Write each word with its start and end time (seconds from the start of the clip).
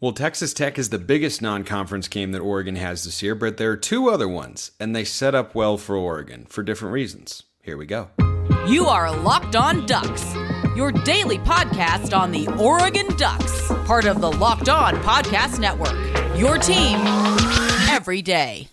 Well, 0.00 0.12
Texas 0.12 0.52
Tech 0.52 0.78
is 0.78 0.90
the 0.90 0.98
biggest 0.98 1.40
non 1.40 1.64
conference 1.64 2.08
game 2.08 2.32
that 2.32 2.40
Oregon 2.40 2.76
has 2.76 3.04
this 3.04 3.22
year, 3.22 3.34
but 3.34 3.56
there 3.56 3.70
are 3.70 3.76
two 3.76 4.10
other 4.10 4.28
ones, 4.28 4.72
and 4.78 4.94
they 4.94 5.04
set 5.04 5.34
up 5.34 5.54
well 5.54 5.78
for 5.78 5.96
Oregon 5.96 6.46
for 6.48 6.62
different 6.62 6.92
reasons. 6.92 7.44
Here 7.62 7.76
we 7.76 7.86
go. 7.86 8.10
You 8.66 8.86
are 8.86 9.14
Locked 9.16 9.56
On 9.56 9.86
Ducks, 9.86 10.34
your 10.76 10.90
daily 10.92 11.38
podcast 11.38 12.16
on 12.16 12.32
the 12.32 12.46
Oregon 12.58 13.06
Ducks, 13.16 13.68
part 13.86 14.04
of 14.04 14.20
the 14.20 14.30
Locked 14.32 14.68
On 14.68 14.94
Podcast 14.96 15.58
Network. 15.58 15.94
Your 16.38 16.58
team 16.58 16.98
every 17.88 18.20
day. 18.20 18.68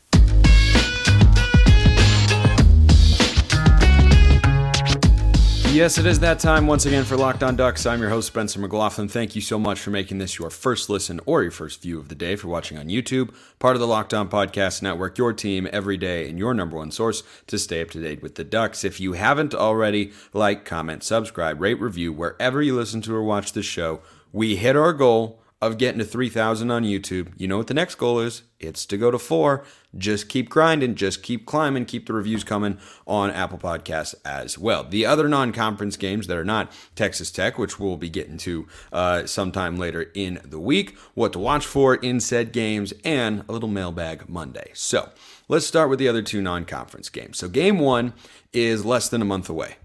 Yes, 5.72 5.98
it 5.98 6.06
is 6.06 6.20
that 6.20 6.40
time 6.40 6.68
once 6.68 6.86
again 6.86 7.06
for 7.06 7.16
Locked 7.16 7.44
On 7.44 7.56
Ducks. 7.56 7.86
I'm 7.86 8.02
your 8.02 8.10
host, 8.10 8.28
Spencer 8.28 8.60
McLaughlin. 8.60 9.08
Thank 9.08 9.38
you 9.38 9.42
so 9.42 9.58
much 9.58 9.80
for 9.80 9.90
making 9.90 10.18
this 10.18 10.38
your 10.38 10.50
first 10.50 10.90
listen 10.90 11.22
or 11.26 11.44
your 11.44 11.52
first 11.52 11.82
view 11.82 11.98
of 11.98 12.10
the 12.10 12.14
day 12.14 12.36
for 12.36 12.50
watching 12.50 12.78
on 12.78 12.90
YouTube, 12.90 13.34
part 13.58 13.78
of 13.78 13.80
the 13.80 13.88
Locked 13.88 14.14
On 14.14 14.30
Podcast 14.30 14.82
Network, 14.82 15.18
your 15.18 15.32
team 15.32 15.70
every 15.72 15.96
day, 15.96 16.28
and 16.28 16.38
your 16.38 16.54
number 16.54 16.76
one 16.76 16.92
source 16.92 17.24
to 17.48 17.58
stay 17.58 17.82
up 17.82 17.90
to 17.92 18.02
date 18.02 18.22
with 18.22 18.36
the 18.36 18.44
Ducks. 18.44 18.84
If 18.84 19.00
you 19.00 19.14
haven't 19.14 19.56
already, 19.56 20.12
like, 20.34 20.66
comment, 20.66 21.06
subscribe, 21.06 21.62
rate, 21.62 21.80
review 21.80 22.12
wherever 22.12 22.62
you 22.62 22.76
listen 22.76 23.02
to 23.04 23.16
or 23.16 23.24
watch 23.24 23.54
the 23.54 23.64
show. 23.64 24.02
We 24.34 24.58
hit 24.58 24.76
our 24.76 24.92
goal 24.92 25.42
of 25.62 25.78
getting 25.78 26.00
to 26.00 26.06
3,000 26.06 26.70
on 26.70 26.84
YouTube. 26.84 27.30
You 27.38 27.48
know 27.48 27.58
what 27.58 27.68
the 27.68 27.74
next 27.74 27.96
goal 27.96 28.20
is? 28.20 28.44
It's 28.60 28.86
to 28.88 28.98
go 28.98 29.10
to 29.10 29.20
four. 29.20 29.64
Just 29.98 30.30
keep 30.30 30.50
grinding, 30.50 30.96
just 30.96 31.22
keep 31.22 31.46
climbing, 31.46 31.86
keep 31.86 32.08
the 32.08 32.14
reviews 32.14 32.46
coming 32.46 32.78
on 33.06 33.30
Apple 33.30 33.58
Podcasts 33.58 34.16
as 34.24 34.58
well. 34.58 34.86
The 34.86 35.06
other 35.06 35.28
non 35.28 35.52
conference 35.52 35.98
games 35.98 36.28
that 36.28 36.38
are 36.38 36.46
not 36.46 36.72
Texas 36.96 37.30
Tech, 37.30 37.58
which 37.58 37.80
we'll 37.80 37.98
be 37.98 38.10
getting 38.10 38.38
to 38.38 38.68
uh, 38.94 39.26
sometime 39.26 39.76
later 39.76 40.10
in 40.14 40.40
the 40.46 40.60
week, 40.60 40.98
what 41.14 41.34
to 41.34 41.40
watch 41.40 41.66
for 41.66 41.96
in 41.96 42.22
said 42.22 42.54
games, 42.54 42.94
and 43.04 43.44
a 43.50 43.52
little 43.52 43.68
mailbag 43.68 44.30
Monday. 44.30 44.72
So 44.74 45.10
let's 45.50 45.66
start 45.66 45.90
with 45.90 46.00
the 46.00 46.08
other 46.08 46.22
two 46.22 46.42
non 46.42 46.64
conference 46.64 47.10
games. 47.10 47.38
So 47.38 47.50
game 47.50 47.78
one 47.80 48.14
is 48.54 48.86
less 48.86 49.10
than 49.10 49.22
a 49.22 49.26
month 49.26 49.50
away. 49.50 49.76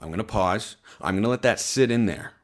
I'm 0.00 0.08
going 0.08 0.18
to 0.18 0.24
pause. 0.24 0.76
I'm 1.00 1.14
going 1.14 1.24
to 1.24 1.28
let 1.28 1.42
that 1.42 1.60
sit 1.60 1.90
in 1.90 2.06
there 2.06 2.34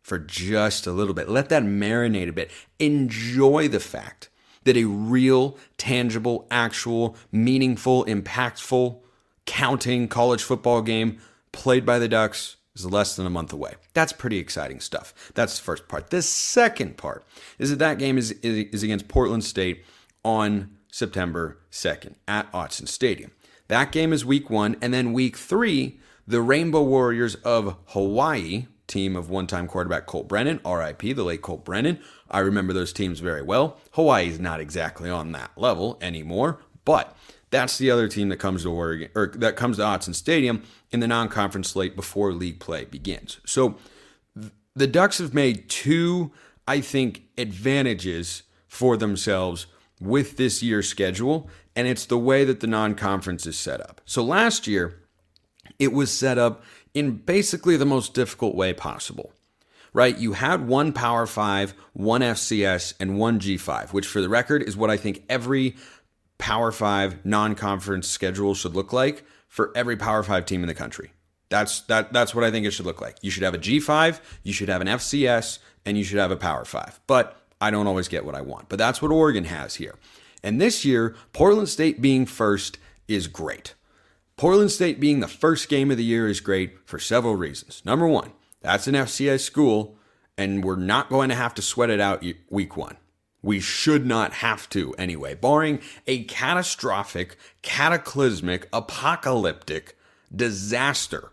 for 0.00 0.18
just 0.18 0.86
a 0.86 0.92
little 0.92 1.14
bit. 1.14 1.28
Let 1.28 1.48
that 1.50 1.62
marinate 1.62 2.28
a 2.28 2.32
bit. 2.32 2.50
Enjoy 2.78 3.68
the 3.68 3.80
fact 3.80 4.28
that 4.64 4.76
a 4.76 4.84
real, 4.84 5.56
tangible, 5.78 6.46
actual, 6.50 7.16
meaningful, 7.30 8.04
impactful, 8.06 8.98
counting 9.46 10.08
college 10.08 10.42
football 10.42 10.82
game 10.82 11.18
played 11.52 11.84
by 11.84 11.98
the 11.98 12.08
Ducks 12.08 12.56
is 12.74 12.86
less 12.86 13.16
than 13.16 13.26
a 13.26 13.30
month 13.30 13.52
away. 13.52 13.74
That's 13.92 14.12
pretty 14.12 14.38
exciting 14.38 14.80
stuff. 14.80 15.32
That's 15.34 15.58
the 15.58 15.64
first 15.64 15.88
part. 15.88 16.10
The 16.10 16.22
second 16.22 16.96
part 16.96 17.24
is 17.58 17.70
that 17.70 17.78
that 17.78 17.98
game 17.98 18.16
is, 18.16 18.32
is, 18.42 18.82
against 18.82 19.08
Portland 19.08 19.44
State 19.44 19.84
on 20.24 20.70
September 20.90 21.58
2nd 21.70 22.14
at 22.26 22.50
Autzen 22.52 22.88
Stadium. 22.88 23.32
That 23.68 23.92
game 23.92 24.12
is 24.12 24.24
week 24.24 24.50
one, 24.50 24.76
and 24.80 24.92
then 24.92 25.12
week 25.12 25.36
three, 25.36 25.98
the 26.26 26.40
Rainbow 26.40 26.82
Warriors 26.82 27.34
of 27.36 27.76
Hawaii 27.86 28.66
team 28.92 29.16
of 29.16 29.30
one 29.30 29.46
time 29.46 29.66
quarterback 29.66 30.06
Colt 30.06 30.28
Brennan, 30.28 30.60
RIP, 30.64 31.00
the 31.00 31.24
late 31.24 31.42
Colt 31.42 31.64
Brennan. 31.64 31.98
I 32.30 32.40
remember 32.40 32.72
those 32.72 32.92
teams 32.92 33.20
very 33.20 33.42
well. 33.42 33.78
Hawaii's 33.92 34.38
not 34.38 34.60
exactly 34.60 35.10
on 35.10 35.32
that 35.32 35.50
level 35.56 35.98
anymore, 36.00 36.60
but 36.84 37.16
that's 37.50 37.78
the 37.78 37.90
other 37.90 38.08
team 38.08 38.28
that 38.28 38.38
comes 38.38 38.62
to 38.62 38.70
Oregon 38.70 39.10
or 39.14 39.32
that 39.36 39.56
comes 39.56 39.76
to 39.78 39.82
Autzen 39.82 40.14
Stadium 40.14 40.62
in 40.90 41.00
the 41.00 41.08
non-conference 41.08 41.68
slate 41.68 41.96
before 41.96 42.32
league 42.32 42.60
play 42.60 42.84
begins. 42.84 43.40
So 43.46 43.76
the 44.74 44.86
Ducks 44.86 45.18
have 45.18 45.34
made 45.34 45.68
two, 45.68 46.32
I 46.66 46.80
think, 46.80 47.22
advantages 47.36 48.42
for 48.68 48.96
themselves 48.96 49.66
with 50.00 50.36
this 50.36 50.62
year's 50.62 50.88
schedule, 50.88 51.48
and 51.76 51.86
it's 51.86 52.06
the 52.06 52.18
way 52.18 52.44
that 52.44 52.60
the 52.60 52.66
non-conference 52.66 53.46
is 53.46 53.58
set 53.58 53.80
up. 53.80 54.00
So 54.04 54.24
last 54.24 54.66
year, 54.66 55.02
it 55.78 55.92
was 55.92 56.10
set 56.10 56.38
up 56.38 56.64
in 56.94 57.16
basically 57.16 57.76
the 57.76 57.86
most 57.86 58.14
difficult 58.14 58.54
way 58.54 58.72
possible. 58.72 59.32
Right? 59.94 60.16
You 60.16 60.32
had 60.32 60.66
one 60.66 60.92
Power 60.92 61.26
5, 61.26 61.74
one 61.92 62.22
FCS, 62.22 62.94
and 62.98 63.18
one 63.18 63.38
G5, 63.38 63.92
which 63.92 64.06
for 64.06 64.22
the 64.22 64.28
record 64.28 64.62
is 64.62 64.74
what 64.74 64.88
I 64.88 64.96
think 64.96 65.22
every 65.28 65.76
Power 66.38 66.72
5 66.72 67.26
non-conference 67.26 68.08
schedule 68.08 68.54
should 68.54 68.74
look 68.74 68.92
like 68.92 69.24
for 69.48 69.70
every 69.76 69.96
Power 69.96 70.22
5 70.22 70.46
team 70.46 70.62
in 70.62 70.66
the 70.66 70.74
country. 70.74 71.12
That's 71.50 71.82
that 71.82 72.14
that's 72.14 72.34
what 72.34 72.44
I 72.44 72.50
think 72.50 72.64
it 72.64 72.70
should 72.70 72.86
look 72.86 73.02
like. 73.02 73.18
You 73.20 73.30
should 73.30 73.42
have 73.42 73.52
a 73.52 73.58
G5, 73.58 74.20
you 74.42 74.54
should 74.54 74.70
have 74.70 74.80
an 74.80 74.88
FCS, 74.88 75.58
and 75.84 75.98
you 75.98 76.04
should 76.04 76.18
have 76.18 76.30
a 76.30 76.36
Power 76.36 76.64
5. 76.64 77.00
But 77.06 77.36
I 77.60 77.70
don't 77.70 77.86
always 77.86 78.08
get 78.08 78.24
what 78.24 78.34
I 78.34 78.40
want. 78.40 78.70
But 78.70 78.78
that's 78.78 79.02
what 79.02 79.12
Oregon 79.12 79.44
has 79.44 79.74
here. 79.74 79.96
And 80.42 80.60
this 80.60 80.84
year, 80.84 81.14
Portland 81.34 81.68
State 81.68 82.00
being 82.00 82.24
first 82.24 82.78
is 83.06 83.28
great. 83.28 83.74
Portland 84.42 84.72
State 84.72 84.98
being 84.98 85.20
the 85.20 85.28
first 85.28 85.68
game 85.68 85.92
of 85.92 85.96
the 85.96 86.02
year 86.02 86.26
is 86.26 86.40
great 86.40 86.76
for 86.84 86.98
several 86.98 87.36
reasons. 87.36 87.80
Number 87.84 88.08
one, 88.08 88.32
that's 88.60 88.88
an 88.88 88.96
FCS 88.96 89.38
school, 89.38 89.94
and 90.36 90.64
we're 90.64 90.74
not 90.74 91.08
going 91.08 91.28
to 91.28 91.36
have 91.36 91.54
to 91.54 91.62
sweat 91.62 91.90
it 91.90 92.00
out 92.00 92.24
week 92.50 92.76
one. 92.76 92.96
We 93.40 93.60
should 93.60 94.04
not 94.04 94.32
have 94.32 94.68
to 94.70 94.94
anyway, 94.94 95.36
barring 95.36 95.78
a 96.08 96.24
catastrophic, 96.24 97.36
cataclysmic, 97.62 98.68
apocalyptic 98.72 99.96
disaster 100.34 101.30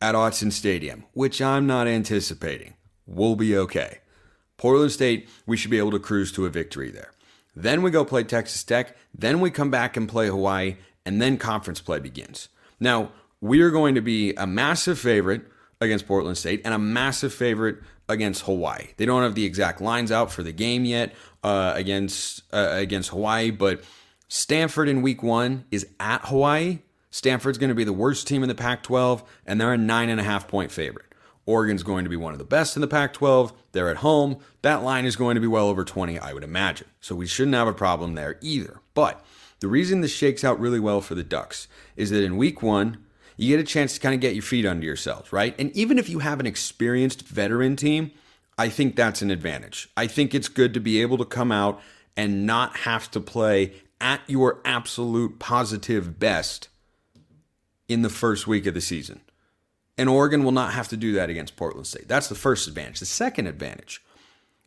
at 0.00 0.14
Autzen 0.14 0.50
Stadium, 0.50 1.04
which 1.12 1.42
I'm 1.42 1.66
not 1.66 1.86
anticipating. 1.86 2.72
We'll 3.06 3.36
be 3.36 3.54
okay. 3.54 3.98
Portland 4.56 4.92
State, 4.92 5.28
we 5.44 5.58
should 5.58 5.70
be 5.70 5.76
able 5.76 5.90
to 5.90 5.98
cruise 5.98 6.32
to 6.32 6.46
a 6.46 6.48
victory 6.48 6.90
there. 6.90 7.12
Then 7.54 7.82
we 7.82 7.90
go 7.90 8.02
play 8.02 8.24
Texas 8.24 8.64
Tech. 8.64 8.96
Then 9.14 9.40
we 9.40 9.50
come 9.50 9.70
back 9.70 9.94
and 9.98 10.08
play 10.08 10.28
Hawaii 10.28 10.76
and 11.06 11.22
then 11.22 11.38
conference 11.38 11.80
play 11.80 12.00
begins. 12.00 12.48
Now, 12.78 13.12
we 13.40 13.62
are 13.62 13.70
going 13.70 13.94
to 13.94 14.02
be 14.02 14.34
a 14.34 14.46
massive 14.46 14.98
favorite 14.98 15.42
against 15.80 16.06
Portland 16.06 16.36
State 16.36 16.60
and 16.64 16.74
a 16.74 16.78
massive 16.78 17.32
favorite 17.32 17.78
against 18.08 18.42
Hawaii. 18.42 18.88
They 18.96 19.06
don't 19.06 19.22
have 19.22 19.34
the 19.34 19.44
exact 19.44 19.80
lines 19.80 20.12
out 20.12 20.30
for 20.30 20.42
the 20.42 20.52
game 20.52 20.84
yet 20.84 21.14
uh, 21.42 21.72
against 21.74 22.42
uh, 22.52 22.70
against 22.72 23.10
Hawaii, 23.10 23.50
but 23.50 23.82
Stanford 24.28 24.88
in 24.88 25.02
Week 25.02 25.22
One 25.22 25.64
is 25.70 25.86
at 26.00 26.26
Hawaii. 26.26 26.80
Stanford's 27.10 27.56
going 27.56 27.68
to 27.68 27.74
be 27.74 27.84
the 27.84 27.92
worst 27.92 28.26
team 28.26 28.42
in 28.42 28.48
the 28.48 28.54
Pac-12, 28.54 29.24
and 29.46 29.58
they're 29.58 29.72
a 29.72 29.78
nine 29.78 30.10
and 30.10 30.20
a 30.20 30.24
half 30.24 30.48
point 30.48 30.70
favorite. 30.70 31.06
Oregon's 31.46 31.84
going 31.84 32.04
to 32.04 32.10
be 32.10 32.16
one 32.16 32.32
of 32.32 32.38
the 32.38 32.44
best 32.44 32.76
in 32.76 32.80
the 32.80 32.88
Pac 32.88 33.12
12. 33.12 33.52
They're 33.70 33.88
at 33.88 33.98
home. 33.98 34.38
That 34.62 34.82
line 34.82 35.04
is 35.04 35.14
going 35.14 35.36
to 35.36 35.40
be 35.40 35.46
well 35.46 35.68
over 35.68 35.84
20, 35.84 36.18
I 36.18 36.32
would 36.32 36.42
imagine. 36.42 36.88
So 37.00 37.14
we 37.14 37.26
shouldn't 37.26 37.54
have 37.54 37.68
a 37.68 37.72
problem 37.72 38.14
there 38.14 38.36
either. 38.40 38.80
But 38.94 39.24
the 39.60 39.68
reason 39.68 40.00
this 40.00 40.12
shakes 40.12 40.44
out 40.44 40.60
really 40.60 40.80
well 40.80 41.00
for 41.00 41.14
the 41.14 41.22
Ducks 41.22 41.68
is 41.96 42.10
that 42.10 42.22
in 42.22 42.36
week 42.36 42.62
one, 42.62 42.98
you 43.36 43.54
get 43.54 43.60
a 43.60 43.66
chance 43.66 43.94
to 43.94 44.00
kind 44.00 44.14
of 44.14 44.20
get 44.20 44.34
your 44.34 44.42
feet 44.42 44.66
under 44.66 44.84
yourselves, 44.84 45.32
right? 45.32 45.54
And 45.58 45.70
even 45.76 45.98
if 45.98 46.08
you 46.08 46.20
have 46.20 46.40
an 46.40 46.46
experienced 46.46 47.26
veteran 47.26 47.76
team, 47.76 48.12
I 48.58 48.68
think 48.68 48.96
that's 48.96 49.22
an 49.22 49.30
advantage. 49.30 49.88
I 49.96 50.06
think 50.06 50.34
it's 50.34 50.48
good 50.48 50.72
to 50.74 50.80
be 50.80 51.02
able 51.02 51.18
to 51.18 51.24
come 51.24 51.52
out 51.52 51.80
and 52.16 52.46
not 52.46 52.78
have 52.78 53.10
to 53.10 53.20
play 53.20 53.74
at 54.00 54.20
your 54.26 54.60
absolute 54.64 55.38
positive 55.38 56.18
best 56.18 56.68
in 57.88 58.02
the 58.02 58.08
first 58.08 58.46
week 58.46 58.66
of 58.66 58.74
the 58.74 58.80
season. 58.80 59.20
And 59.98 60.08
Oregon 60.08 60.44
will 60.44 60.52
not 60.52 60.72
have 60.72 60.88
to 60.88 60.96
do 60.96 61.12
that 61.12 61.30
against 61.30 61.56
Portland 61.56 61.86
State. 61.86 62.08
That's 62.08 62.28
the 62.28 62.34
first 62.34 62.68
advantage. 62.68 63.00
The 63.00 63.06
second 63.06 63.46
advantage 63.46 64.02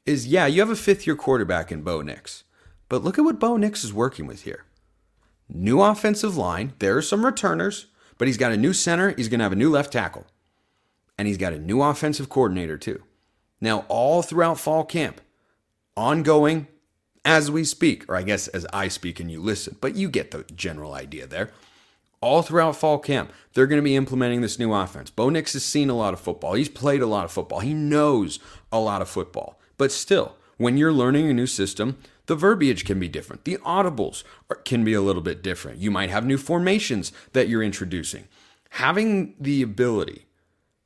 is 0.05 0.27
yeah, 0.27 0.47
you 0.47 0.59
have 0.61 0.69
a 0.69 0.75
fifth 0.75 1.05
year 1.05 1.15
quarterback 1.15 1.71
in 1.71 1.81
Bo 1.81 2.01
Nix, 2.01 2.43
but 2.87 3.03
look 3.03 3.17
at 3.19 3.25
what 3.25 3.39
Bo 3.39 3.57
Nix 3.57 3.83
is 3.83 3.93
working 3.93 4.25
with 4.25 4.43
here. 4.43 4.65
New 5.49 5.81
offensive 5.81 6.37
line. 6.37 6.73
There 6.79 6.95
are 6.95 7.01
some 7.01 7.25
returners, 7.25 7.87
but 8.17 8.27
he's 8.27 8.37
got 8.37 8.51
a 8.51 8.57
new 8.57 8.73
center. 8.73 9.13
He's 9.17 9.27
going 9.27 9.39
to 9.39 9.45
have 9.45 9.51
a 9.51 9.57
new 9.57 9.69
left 9.69 9.91
tackle. 9.91 10.27
And 11.17 11.27
he's 11.27 11.37
got 11.37 11.53
a 11.53 11.59
new 11.59 11.81
offensive 11.81 12.29
coordinator, 12.29 12.77
too. 12.77 13.03
Now, 13.59 13.85
all 13.89 14.21
throughout 14.21 14.59
fall 14.59 14.85
camp, 14.85 15.21
ongoing 15.97 16.67
as 17.25 17.51
we 17.51 17.63
speak, 17.63 18.09
or 18.09 18.15
I 18.15 18.21
guess 18.23 18.47
as 18.49 18.65
I 18.71 18.87
speak 18.87 19.19
and 19.19 19.29
you 19.29 19.41
listen, 19.41 19.75
but 19.81 19.95
you 19.95 20.09
get 20.09 20.31
the 20.31 20.45
general 20.55 20.93
idea 20.93 21.27
there. 21.27 21.51
All 22.21 22.41
throughout 22.41 22.75
fall 22.75 22.99
camp, 22.99 23.31
they're 23.53 23.67
going 23.67 23.81
to 23.81 23.83
be 23.83 23.95
implementing 23.95 24.41
this 24.41 24.59
new 24.59 24.73
offense. 24.73 25.09
Bo 25.09 25.29
Nix 25.29 25.53
has 25.53 25.63
seen 25.63 25.89
a 25.89 25.95
lot 25.95 26.13
of 26.13 26.19
football. 26.19 26.53
He's 26.53 26.69
played 26.69 27.01
a 27.01 27.07
lot 27.07 27.25
of 27.25 27.31
football. 27.31 27.59
He 27.59 27.73
knows 27.73 28.39
a 28.71 28.79
lot 28.79 29.01
of 29.01 29.09
football. 29.09 29.59
But 29.77 29.91
still, 29.91 30.35
when 30.57 30.77
you're 30.77 30.91
learning 30.91 31.29
a 31.29 31.33
new 31.33 31.47
system, 31.47 31.97
the 32.29 32.35
verbiage 32.35 32.85
can 32.85 32.99
be 32.99 33.07
different. 33.07 33.43
The 33.43 33.57
audibles 33.57 34.23
are, 34.51 34.57
can 34.57 34.83
be 34.83 34.93
a 34.93 35.01
little 35.01 35.23
bit 35.23 35.41
different. 35.41 35.79
You 35.79 35.89
might 35.89 36.11
have 36.11 36.27
new 36.27 36.37
formations 36.37 37.11
that 37.33 37.49
you're 37.49 37.63
introducing. 37.63 38.27
Having 38.69 39.33
the 39.39 39.63
ability 39.63 40.27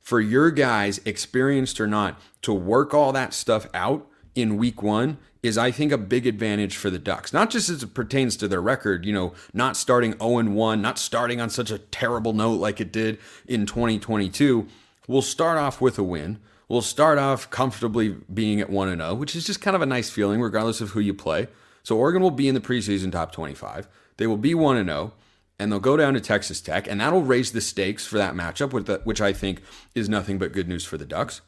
for 0.00 0.22
your 0.22 0.50
guys, 0.50 1.02
experienced 1.04 1.82
or 1.82 1.86
not, 1.86 2.18
to 2.40 2.54
work 2.54 2.94
all 2.94 3.12
that 3.12 3.34
stuff 3.34 3.66
out 3.74 4.06
in 4.34 4.56
week 4.56 4.82
one 4.82 5.18
is, 5.42 5.58
I 5.58 5.70
think, 5.70 5.92
a 5.92 5.98
big 5.98 6.26
advantage 6.26 6.78
for 6.78 6.88
the 6.88 6.98
Ducks. 6.98 7.34
Not 7.34 7.50
just 7.50 7.68
as 7.68 7.82
it 7.82 7.92
pertains 7.92 8.38
to 8.38 8.48
their 8.48 8.62
record, 8.62 9.04
you 9.04 9.12
know, 9.12 9.34
not 9.52 9.76
starting 9.76 10.12
0 10.12 10.44
1, 10.44 10.80
not 10.80 10.98
starting 10.98 11.42
on 11.42 11.50
such 11.50 11.70
a 11.70 11.78
terrible 11.78 12.32
note 12.32 12.58
like 12.58 12.80
it 12.80 12.90
did 12.90 13.18
in 13.46 13.66
2022. 13.66 14.66
We'll 15.06 15.20
start 15.20 15.58
off 15.58 15.82
with 15.82 15.98
a 15.98 16.02
win. 16.02 16.38
Will 16.68 16.82
start 16.82 17.18
off 17.18 17.50
comfortably 17.50 18.16
being 18.32 18.60
at 18.60 18.70
1 18.70 18.96
0, 18.96 19.14
which 19.14 19.36
is 19.36 19.46
just 19.46 19.60
kind 19.60 19.74
of 19.74 19.82
a 19.82 19.86
nice 19.86 20.10
feeling 20.10 20.40
regardless 20.40 20.80
of 20.80 20.90
who 20.90 21.00
you 21.00 21.14
play. 21.14 21.48
So 21.82 21.98
Oregon 21.98 22.22
will 22.22 22.30
be 22.30 22.48
in 22.48 22.54
the 22.54 22.60
preseason 22.60 23.12
top 23.12 23.32
25. 23.32 23.88
They 24.16 24.26
will 24.26 24.36
be 24.36 24.54
1 24.54 24.84
0 24.84 25.12
and 25.58 25.70
they'll 25.70 25.80
go 25.80 25.96
down 25.96 26.14
to 26.14 26.20
Texas 26.20 26.60
Tech, 26.60 26.88
and 26.88 27.00
that'll 27.00 27.22
raise 27.22 27.52
the 27.52 27.60
stakes 27.60 28.06
for 28.06 28.18
that 28.18 28.34
matchup, 28.34 29.04
which 29.04 29.20
I 29.20 29.32
think 29.32 29.62
is 29.94 30.08
nothing 30.08 30.38
but 30.38 30.52
good 30.52 30.68
news 30.68 30.84
for 30.84 30.98
the 30.98 31.06
Ducks. 31.06 31.42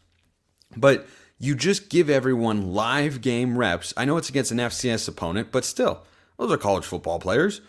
But 0.77 1.07
you 1.39 1.55
just 1.55 1.91
give 1.91 2.09
everyone 2.09 2.73
live 2.73 3.21
game 3.21 3.59
reps. 3.59 3.93
I 3.97 4.05
know 4.05 4.17
it's 4.17 4.29
against 4.29 4.53
an 4.53 4.59
FCS 4.59 5.09
opponent, 5.09 5.49
but 5.51 5.65
still, 5.65 6.05
those 6.39 6.53
are 6.53 6.57
college 6.57 6.85
football 6.85 7.19
players. 7.19 7.61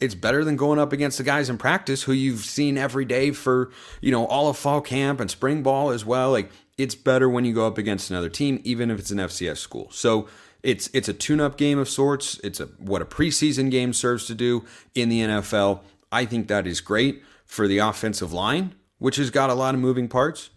It's 0.00 0.14
better 0.14 0.44
than 0.44 0.56
going 0.56 0.80
up 0.80 0.92
against 0.92 1.18
the 1.18 1.24
guys 1.24 1.48
in 1.48 1.56
practice 1.56 2.02
who 2.02 2.12
you've 2.12 2.40
seen 2.44 2.76
every 2.76 3.04
day 3.04 3.30
for, 3.30 3.70
you 4.00 4.10
know, 4.10 4.26
all 4.26 4.48
of 4.48 4.58
fall 4.58 4.80
camp 4.80 5.20
and 5.20 5.30
spring 5.30 5.62
ball 5.62 5.90
as 5.90 6.04
well. 6.04 6.32
Like 6.32 6.50
it's 6.76 6.94
better 6.94 7.28
when 7.28 7.44
you 7.44 7.54
go 7.54 7.66
up 7.66 7.78
against 7.78 8.10
another 8.10 8.28
team, 8.28 8.60
even 8.64 8.90
if 8.90 8.98
it's 8.98 9.10
an 9.10 9.18
FCS 9.18 9.58
school. 9.58 9.88
So 9.90 10.28
it's 10.62 10.88
it's 10.92 11.08
a 11.08 11.12
tune-up 11.12 11.56
game 11.56 11.78
of 11.78 11.88
sorts. 11.88 12.40
It's 12.42 12.60
a 12.60 12.66
what 12.78 13.02
a 13.02 13.04
preseason 13.04 13.70
game 13.70 13.92
serves 13.92 14.26
to 14.26 14.34
do 14.34 14.64
in 14.94 15.08
the 15.08 15.20
NFL. 15.20 15.80
I 16.10 16.24
think 16.24 16.48
that 16.48 16.66
is 16.66 16.80
great 16.80 17.22
for 17.44 17.68
the 17.68 17.78
offensive 17.78 18.32
line, 18.32 18.74
which 18.98 19.16
has 19.16 19.30
got 19.30 19.50
a 19.50 19.54
lot 19.54 19.74
of 19.74 19.80
moving 19.80 20.08
parts, 20.08 20.50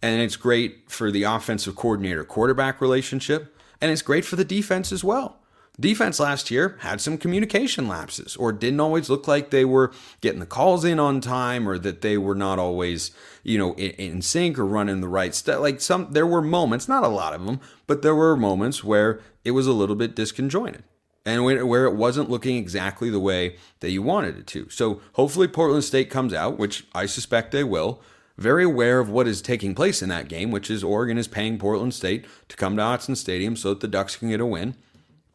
and 0.00 0.20
it's 0.22 0.36
great 0.36 0.90
for 0.90 1.10
the 1.10 1.24
offensive 1.24 1.76
coordinator 1.76 2.24
quarterback 2.24 2.80
relationship, 2.80 3.56
and 3.80 3.90
it's 3.90 4.02
great 4.02 4.24
for 4.24 4.36
the 4.36 4.44
defense 4.44 4.92
as 4.92 5.04
well. 5.04 5.39
Defense 5.80 6.20
last 6.20 6.50
year 6.50 6.76
had 6.80 7.00
some 7.00 7.16
communication 7.16 7.88
lapses 7.88 8.36
or 8.36 8.52
didn't 8.52 8.80
always 8.80 9.08
look 9.08 9.26
like 9.26 9.48
they 9.48 9.64
were 9.64 9.92
getting 10.20 10.40
the 10.40 10.46
calls 10.46 10.84
in 10.84 10.98
on 10.98 11.20
time 11.22 11.66
or 11.66 11.78
that 11.78 12.02
they 12.02 12.18
were 12.18 12.34
not 12.34 12.58
always, 12.58 13.12
you 13.42 13.56
know, 13.56 13.72
in, 13.74 13.92
in 13.92 14.22
sync 14.22 14.58
or 14.58 14.66
running 14.66 15.00
the 15.00 15.08
right 15.08 15.34
stuff. 15.34 15.60
Like 15.60 15.80
some, 15.80 16.08
there 16.10 16.26
were 16.26 16.42
moments, 16.42 16.86
not 16.86 17.02
a 17.02 17.08
lot 17.08 17.32
of 17.32 17.46
them, 17.46 17.60
but 17.86 18.02
there 18.02 18.14
were 18.14 18.36
moments 18.36 18.84
where 18.84 19.20
it 19.42 19.52
was 19.52 19.66
a 19.66 19.72
little 19.72 19.96
bit 19.96 20.14
disconjointed 20.14 20.82
and 21.24 21.44
where 21.44 21.86
it 21.86 21.94
wasn't 21.94 22.30
looking 22.30 22.56
exactly 22.56 23.08
the 23.08 23.20
way 23.20 23.56
that 23.80 23.90
you 23.90 24.02
wanted 24.02 24.36
it 24.36 24.46
to. 24.48 24.68
So 24.68 25.00
hopefully 25.14 25.48
Portland 25.48 25.84
State 25.84 26.10
comes 26.10 26.34
out, 26.34 26.58
which 26.58 26.84
I 26.94 27.06
suspect 27.06 27.52
they 27.52 27.64
will, 27.64 28.02
very 28.36 28.64
aware 28.64 29.00
of 29.00 29.08
what 29.08 29.28
is 29.28 29.40
taking 29.40 29.74
place 29.74 30.02
in 30.02 30.08
that 30.10 30.28
game, 30.28 30.50
which 30.50 30.70
is 30.70 30.84
Oregon 30.84 31.18
is 31.18 31.28
paying 31.28 31.58
Portland 31.58 31.94
State 31.94 32.26
to 32.48 32.56
come 32.56 32.76
to 32.76 32.82
Autzen 32.82 33.16
Stadium 33.16 33.56
so 33.56 33.70
that 33.70 33.80
the 33.80 33.88
Ducks 33.88 34.16
can 34.16 34.30
get 34.30 34.40
a 34.40 34.46
win 34.46 34.74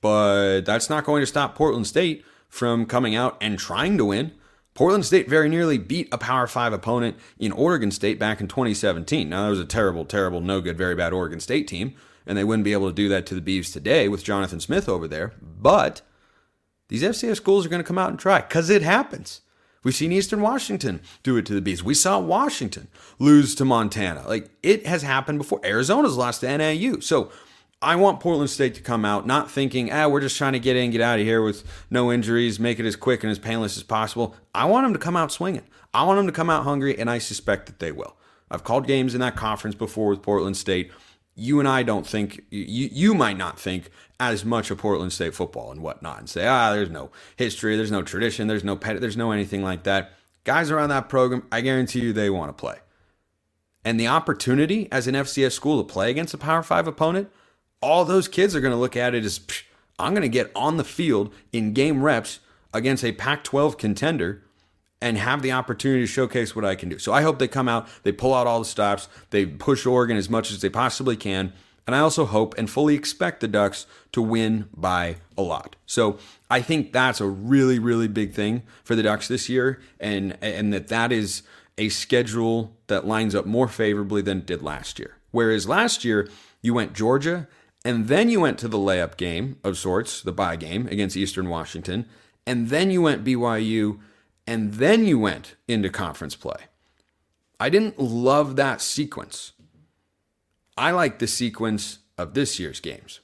but 0.05 0.61
that's 0.65 0.87
not 0.87 1.03
going 1.03 1.23
to 1.23 1.25
stop 1.25 1.55
Portland 1.55 1.87
State 1.87 2.23
from 2.47 2.85
coming 2.85 3.15
out 3.15 3.37
and 3.41 3.57
trying 3.57 3.97
to 3.97 4.05
win. 4.05 4.33
Portland 4.75 5.03
State 5.03 5.27
very 5.27 5.49
nearly 5.49 5.79
beat 5.79 6.07
a 6.11 6.17
Power 6.19 6.45
5 6.45 6.73
opponent 6.73 7.17
in 7.39 7.51
Oregon 7.51 7.89
State 7.89 8.19
back 8.19 8.39
in 8.39 8.47
2017. 8.47 9.27
Now, 9.27 9.45
that 9.45 9.49
was 9.49 9.59
a 9.59 9.65
terrible, 9.65 10.05
terrible, 10.05 10.41
no 10.41 10.61
good, 10.61 10.77
very 10.77 10.93
bad 10.93 11.11
Oregon 11.11 11.39
State 11.39 11.67
team, 11.67 11.95
and 12.27 12.37
they 12.37 12.43
wouldn't 12.43 12.65
be 12.65 12.73
able 12.73 12.87
to 12.87 12.93
do 12.93 13.09
that 13.09 13.25
to 13.25 13.33
the 13.33 13.41
Beavs 13.41 13.73
today 13.73 14.07
with 14.07 14.23
Jonathan 14.23 14.59
Smith 14.59 14.87
over 14.87 15.07
there. 15.07 15.33
But 15.41 16.03
these 16.89 17.01
FCS 17.01 17.37
schools 17.37 17.65
are 17.65 17.69
going 17.69 17.81
to 17.81 17.87
come 17.87 17.97
out 17.97 18.11
and 18.11 18.19
try 18.19 18.41
because 18.41 18.69
it 18.69 18.83
happens. 18.83 19.41
We've 19.83 19.95
seen 19.95 20.11
Eastern 20.11 20.41
Washington 20.41 21.01
do 21.23 21.35
it 21.35 21.47
to 21.47 21.59
the 21.59 21.67
Beavs. 21.67 21.81
We 21.81 21.95
saw 21.95 22.19
Washington 22.19 22.89
lose 23.17 23.55
to 23.55 23.65
Montana. 23.65 24.23
Like 24.27 24.51
it 24.61 24.85
has 24.85 25.01
happened 25.01 25.39
before. 25.39 25.61
Arizona's 25.65 26.15
lost 26.15 26.41
to 26.41 26.57
NAU. 26.57 26.99
So 26.99 27.31
I 27.81 27.95
want 27.97 28.19
Portland 28.19 28.49
State 28.49 28.75
to 28.75 28.81
come 28.81 29.05
out 29.05 29.27
not 29.27 29.51
thinking, 29.51 29.91
ah, 29.91 30.07
we're 30.07 30.21
just 30.21 30.37
trying 30.37 30.53
to 30.53 30.59
get 30.59 30.75
in, 30.75 30.91
get 30.91 31.01
out 31.01 31.19
of 31.19 31.25
here 31.25 31.41
with 31.41 31.63
no 31.89 32.11
injuries, 32.11 32.59
make 32.59 32.79
it 32.79 32.85
as 32.85 32.95
quick 32.95 33.23
and 33.23 33.31
as 33.31 33.39
painless 33.39 33.77
as 33.77 33.83
possible. 33.83 34.35
I 34.53 34.65
want 34.65 34.85
them 34.85 34.93
to 34.93 34.99
come 34.99 35.15
out 35.15 35.31
swinging. 35.31 35.63
I 35.93 36.03
want 36.03 36.17
them 36.17 36.25
to 36.25 36.31
come 36.31 36.49
out 36.49 36.63
hungry, 36.63 36.97
and 36.97 37.09
I 37.09 37.19
suspect 37.19 37.67
that 37.67 37.79
they 37.79 37.91
will. 37.91 38.17
I've 38.49 38.63
called 38.63 38.87
games 38.87 39.13
in 39.13 39.21
that 39.21 39.35
conference 39.35 39.75
before 39.75 40.09
with 40.09 40.21
Portland 40.21 40.57
State. 40.57 40.91
You 41.35 41.59
and 41.59 41.67
I 41.67 41.83
don't 41.83 42.07
think, 42.07 42.41
you, 42.49 42.89
you 42.91 43.13
might 43.13 43.37
not 43.37 43.59
think 43.59 43.89
as 44.19 44.45
much 44.45 44.71
of 44.71 44.77
Portland 44.77 45.11
State 45.11 45.35
football 45.35 45.71
and 45.71 45.81
whatnot 45.81 46.19
and 46.19 46.29
say, 46.29 46.47
ah, 46.47 46.71
there's 46.73 46.89
no 46.89 47.11
history, 47.35 47.75
there's 47.75 47.91
no 47.91 48.01
tradition, 48.01 48.47
there's 48.47 48.63
no 48.63 48.77
pet, 48.77 49.01
there's 49.01 49.17
no 49.17 49.31
anything 49.31 49.61
like 49.61 49.83
that. 49.83 50.13
Guys 50.45 50.71
around 50.71 50.89
that 50.89 51.09
program, 51.09 51.43
I 51.51 51.61
guarantee 51.61 51.99
you 51.99 52.13
they 52.13 52.29
want 52.29 52.49
to 52.49 52.53
play. 52.53 52.77
And 53.83 53.99
the 53.99 54.07
opportunity 54.07 54.87
as 54.91 55.07
an 55.07 55.15
FCS 55.15 55.51
school 55.51 55.83
to 55.83 55.93
play 55.93 56.09
against 56.09 56.33
a 56.33 56.37
Power 56.37 56.63
Five 56.63 56.87
opponent– 56.87 57.29
all 57.85 58.03
those 58.03 58.27
kids 58.27 58.55
are 58.55 58.61
going 58.61 58.73
to 58.73 58.79
look 58.79 58.97
at 58.97 59.13
it 59.13 59.23
as 59.23 59.39
I'm 59.99 60.13
going 60.13 60.23
to 60.23 60.27
get 60.27 60.51
on 60.55 60.77
the 60.77 60.83
field 60.83 61.31
in 61.53 61.71
game 61.73 62.01
reps 62.01 62.39
against 62.73 63.03
a 63.03 63.11
Pac 63.11 63.43
12 63.43 63.77
contender 63.77 64.41
and 64.99 65.19
have 65.19 65.43
the 65.43 65.51
opportunity 65.51 66.01
to 66.01 66.07
showcase 66.07 66.55
what 66.55 66.65
I 66.65 66.73
can 66.73 66.89
do. 66.89 66.97
So 66.97 67.13
I 67.13 67.21
hope 67.21 67.37
they 67.37 67.47
come 67.47 67.69
out, 67.69 67.87
they 68.01 68.11
pull 68.11 68.33
out 68.33 68.47
all 68.47 68.57
the 68.57 68.65
stops, 68.65 69.07
they 69.29 69.45
push 69.45 69.85
Oregon 69.85 70.17
as 70.17 70.31
much 70.31 70.51
as 70.51 70.61
they 70.61 70.69
possibly 70.69 71.15
can. 71.15 71.53
And 71.85 71.95
I 71.95 71.99
also 71.99 72.25
hope 72.25 72.55
and 72.57 72.67
fully 72.67 72.95
expect 72.95 73.41
the 73.41 73.47
Ducks 73.47 73.85
to 74.13 74.21
win 74.21 74.67
by 74.75 75.17
a 75.37 75.43
lot. 75.43 75.75
So 75.85 76.17
I 76.49 76.63
think 76.63 76.91
that's 76.91 77.21
a 77.21 77.27
really, 77.27 77.77
really 77.77 78.07
big 78.07 78.33
thing 78.33 78.63
for 78.83 78.95
the 78.95 79.03
Ducks 79.03 79.27
this 79.27 79.47
year, 79.47 79.79
and 79.99 80.35
and 80.41 80.73
that 80.73 80.87
that 80.87 81.11
is 81.11 81.43
a 81.77 81.89
schedule 81.89 82.75
that 82.87 83.05
lines 83.05 83.35
up 83.35 83.45
more 83.45 83.67
favorably 83.67 84.23
than 84.23 84.39
it 84.39 84.47
did 84.47 84.63
last 84.63 84.97
year. 84.97 85.17
Whereas 85.29 85.69
last 85.69 86.03
year 86.03 86.27
you 86.63 86.73
went 86.73 86.93
Georgia 86.93 87.47
and 87.85 88.07
then 88.07 88.29
you 88.29 88.41
went 88.41 88.57
to 88.59 88.67
the 88.67 88.79
layup 88.79 89.15
game 89.15 89.57
of 89.63 89.77
sorts, 89.77 90.23
the 90.23 90.31
bye 90.31 90.55
game 90.55 90.87
against 90.87 91.15
Eastern 91.15 91.47
Washington. 91.49 92.07
And 92.47 92.69
then 92.69 92.89
you 92.89 93.03
went 93.03 93.23
BYU. 93.23 93.99
And 94.47 94.73
then 94.73 95.05
you 95.05 95.19
went 95.19 95.55
into 95.67 95.89
conference 95.89 96.35
play. 96.35 96.65
I 97.59 97.69
didn't 97.69 97.99
love 97.99 98.55
that 98.55 98.81
sequence. 98.81 99.53
I 100.75 100.91
like 100.91 101.19
the 101.19 101.27
sequence 101.27 101.99
of 102.17 102.33
this 102.33 102.59
year's 102.59 102.79
games. 102.79 103.21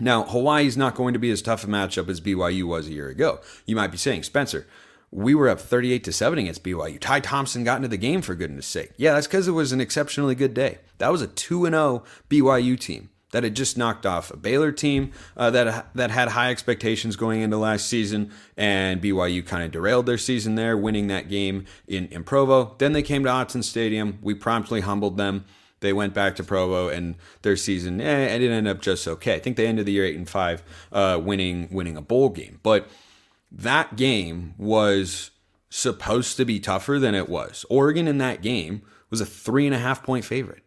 Now, 0.00 0.24
Hawaii's 0.24 0.76
not 0.76 0.96
going 0.96 1.12
to 1.12 1.20
be 1.20 1.30
as 1.30 1.42
tough 1.42 1.62
a 1.62 1.66
matchup 1.66 2.08
as 2.08 2.20
BYU 2.20 2.64
was 2.64 2.88
a 2.88 2.92
year 2.92 3.08
ago. 3.08 3.40
You 3.66 3.76
might 3.76 3.92
be 3.92 3.98
saying, 3.98 4.24
Spencer, 4.24 4.66
we 5.10 5.34
were 5.34 5.48
up 5.48 5.60
38 5.60 6.02
to 6.04 6.12
7 6.12 6.38
against 6.38 6.64
BYU. 6.64 6.98
Ty 6.98 7.20
Thompson 7.20 7.64
got 7.64 7.76
into 7.76 7.88
the 7.88 7.96
game 7.96 8.22
for 8.22 8.34
goodness 8.34 8.66
sake. 8.66 8.92
Yeah, 8.96 9.12
that's 9.12 9.26
because 9.26 9.46
it 9.46 9.52
was 9.52 9.72
an 9.72 9.80
exceptionally 9.80 10.34
good 10.34 10.54
day. 10.54 10.78
That 10.98 11.12
was 11.12 11.22
a 11.22 11.28
2 11.28 11.66
0 11.66 12.02
BYU 12.28 12.80
team 12.80 13.10
that 13.34 13.42
had 13.42 13.56
just 13.56 13.76
knocked 13.76 14.06
off 14.06 14.30
a 14.30 14.36
Baylor 14.36 14.70
team 14.70 15.10
uh, 15.36 15.50
that 15.50 15.88
that 15.96 16.12
had 16.12 16.28
high 16.28 16.52
expectations 16.52 17.16
going 17.16 17.40
into 17.40 17.56
last 17.56 17.88
season, 17.88 18.30
and 18.56 19.02
BYU 19.02 19.44
kind 19.44 19.64
of 19.64 19.72
derailed 19.72 20.06
their 20.06 20.18
season 20.18 20.54
there, 20.54 20.76
winning 20.78 21.08
that 21.08 21.28
game 21.28 21.66
in, 21.88 22.06
in 22.06 22.22
Provo. 22.22 22.76
Then 22.78 22.92
they 22.92 23.02
came 23.02 23.24
to 23.24 23.30
Autzen 23.30 23.64
Stadium. 23.64 24.20
We 24.22 24.34
promptly 24.34 24.82
humbled 24.82 25.16
them. 25.16 25.46
They 25.80 25.92
went 25.92 26.14
back 26.14 26.36
to 26.36 26.44
Provo, 26.44 26.88
and 26.88 27.16
their 27.42 27.56
season 27.56 28.00
eh, 28.00 28.36
it 28.36 28.40
ended 28.40 28.68
up 28.68 28.80
just 28.80 29.08
okay. 29.08 29.34
I 29.34 29.40
think 29.40 29.56
they 29.56 29.66
ended 29.66 29.86
the 29.86 29.92
year 29.92 30.04
eight 30.04 30.16
and 30.16 30.28
five, 30.28 30.62
uh, 30.92 31.20
winning 31.20 31.68
winning 31.72 31.96
a 31.96 32.02
bowl 32.02 32.28
game. 32.28 32.60
But 32.62 32.88
that 33.50 33.96
game 33.96 34.54
was 34.56 35.32
supposed 35.70 36.36
to 36.36 36.44
be 36.44 36.60
tougher 36.60 37.00
than 37.00 37.16
it 37.16 37.28
was. 37.28 37.66
Oregon 37.68 38.06
in 38.06 38.18
that 38.18 38.42
game 38.42 38.82
was 39.10 39.20
a 39.20 39.26
three 39.26 39.66
and 39.66 39.74
a 39.74 39.80
half 39.80 40.04
point 40.04 40.24
favorite 40.24 40.63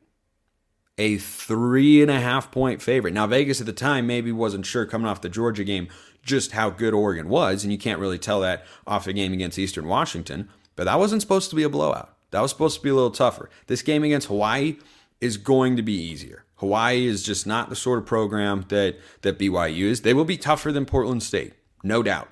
a 0.98 1.18
three 1.18 2.02
and 2.02 2.10
a 2.10 2.20
half 2.20 2.52
point 2.52 2.82
favorite. 2.82 3.14
Now, 3.14 3.28
Vegas 3.28 3.60
at 3.60 3.66
the 3.68 3.74
time 3.74 4.08
maybe 4.08 4.32
wasn't 4.32 4.66
sure 4.66 4.86
coming 4.86 5.08
off 5.08 5.22
the 5.22 5.30
Georgia 5.30 5.64
game 5.64 5.88
just 6.24 6.52
how 6.52 6.70
good 6.70 6.94
Oregon 6.94 7.30
was, 7.30 7.64
and 7.64 7.72
you 7.72 7.80
can't 7.80 8.00
really 8.00 8.20
tell 8.20 8.42
that 8.42 8.66
off 8.86 9.08
a 9.08 9.14
game 9.14 9.34
against 9.34 9.58
Eastern 9.58 9.88
Washington, 9.88 10.50
but 10.76 10.84
that 10.84 11.00
wasn't 11.00 11.22
supposed 11.22 11.50
to 11.50 11.56
be 11.56 11.64
a 11.64 11.70
blowout. 11.70 12.14
That 12.32 12.42
was 12.42 12.52
supposed 12.52 12.78
to 12.78 12.84
be 12.84 12.90
a 12.90 12.94
little 12.94 13.12
tougher. 13.12 13.50
This 13.68 13.82
game 13.82 14.04
against 14.04 14.28
Hawaii 14.28 14.76
is 15.22 15.38
going 15.38 15.78
to 15.78 15.82
be 15.82 15.94
easier. 15.94 16.44
Hawaii 16.56 17.06
is 17.06 17.24
just 17.24 17.48
not 17.48 17.70
the 17.70 17.76
sort 17.76 18.00
of 18.00 18.06
program 18.06 18.66
that, 18.70 18.98
that 19.22 19.40
BYU 19.40 19.86
is. 19.86 20.02
They 20.02 20.14
will 20.14 20.26
be 20.26 20.38
tougher 20.38 20.72
than 20.72 20.86
Portland 20.86 21.24
State, 21.24 21.54
no 21.84 22.04
doubt. 22.04 22.30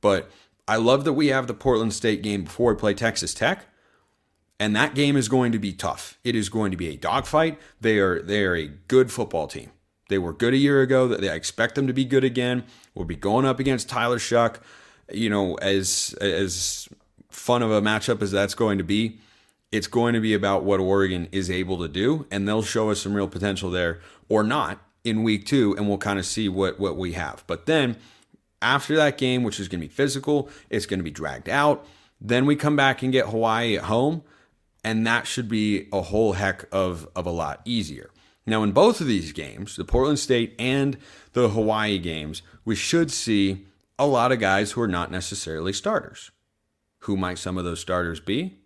But 0.00 0.30
I 0.66 0.76
love 0.76 1.04
that 1.04 1.12
we 1.12 1.28
have 1.28 1.46
the 1.46 1.54
Portland 1.54 1.94
State 1.94 2.22
game 2.22 2.44
before 2.44 2.72
we 2.72 2.78
play 2.78 2.94
Texas 2.94 3.32
Tech 3.32 3.66
and 4.58 4.74
that 4.74 4.94
game 4.94 5.16
is 5.16 5.28
going 5.28 5.52
to 5.52 5.58
be 5.58 5.72
tough. 5.72 6.18
It 6.24 6.34
is 6.34 6.48
going 6.48 6.70
to 6.70 6.76
be 6.76 6.88
a 6.88 6.96
dogfight. 6.96 7.58
They 7.80 7.98
are 7.98 8.20
they 8.22 8.44
are 8.44 8.54
a 8.54 8.66
good 8.66 9.12
football 9.12 9.46
team. 9.46 9.70
They 10.08 10.18
were 10.18 10.32
good 10.32 10.54
a 10.54 10.58
year 10.58 10.82
ago. 10.82 11.12
I 11.14 11.34
expect 11.34 11.74
them 11.74 11.86
to 11.86 11.92
be 11.92 12.04
good 12.04 12.24
again. 12.24 12.64
We'll 12.94 13.06
be 13.06 13.16
going 13.16 13.44
up 13.44 13.58
against 13.58 13.88
Tyler 13.88 14.18
Shough. 14.18 14.56
You 15.12 15.30
know, 15.30 15.54
as 15.56 16.14
as 16.20 16.88
fun 17.30 17.62
of 17.62 17.70
a 17.70 17.82
matchup 17.82 18.22
as 18.22 18.30
that's 18.30 18.54
going 18.54 18.78
to 18.78 18.84
be, 18.84 19.18
it's 19.70 19.86
going 19.86 20.14
to 20.14 20.20
be 20.20 20.32
about 20.32 20.64
what 20.64 20.80
Oregon 20.80 21.28
is 21.32 21.50
able 21.50 21.78
to 21.78 21.88
do, 21.88 22.26
and 22.30 22.48
they'll 22.48 22.62
show 22.62 22.90
us 22.90 23.02
some 23.02 23.14
real 23.14 23.28
potential 23.28 23.70
there 23.70 24.00
or 24.28 24.42
not 24.42 24.80
in 25.04 25.22
week 25.22 25.44
two, 25.44 25.76
and 25.76 25.88
we'll 25.88 25.98
kind 25.98 26.18
of 26.18 26.26
see 26.26 26.48
what 26.48 26.80
what 26.80 26.96
we 26.96 27.12
have. 27.12 27.44
But 27.46 27.66
then 27.66 27.96
after 28.62 28.96
that 28.96 29.18
game, 29.18 29.42
which 29.42 29.60
is 29.60 29.68
going 29.68 29.80
to 29.80 29.86
be 29.86 29.92
physical, 29.92 30.48
it's 30.70 30.86
going 30.86 30.98
to 30.98 31.04
be 31.04 31.10
dragged 31.10 31.48
out. 31.48 31.86
Then 32.20 32.46
we 32.46 32.56
come 32.56 32.76
back 32.76 33.02
and 33.02 33.12
get 33.12 33.26
Hawaii 33.26 33.76
at 33.76 33.84
home 33.84 34.22
and 34.86 35.04
that 35.04 35.26
should 35.26 35.48
be 35.48 35.88
a 35.92 36.00
whole 36.00 36.34
heck 36.34 36.64
of, 36.70 37.08
of 37.16 37.26
a 37.26 37.30
lot 37.30 37.60
easier. 37.64 38.10
Now, 38.46 38.62
in 38.62 38.70
both 38.70 39.00
of 39.00 39.08
these 39.08 39.32
games, 39.32 39.74
the 39.74 39.84
Portland 39.84 40.20
State 40.20 40.54
and 40.60 40.96
the 41.32 41.48
Hawaii 41.48 41.98
games, 41.98 42.40
we 42.64 42.76
should 42.76 43.10
see 43.10 43.66
a 43.98 44.06
lot 44.06 44.30
of 44.30 44.38
guys 44.38 44.70
who 44.70 44.80
are 44.80 44.86
not 44.86 45.10
necessarily 45.10 45.72
starters. 45.72 46.30
Who 47.00 47.16
might 47.16 47.38
some 47.38 47.58
of 47.58 47.64
those 47.64 47.80
starters 47.80 48.20
be? 48.20 48.58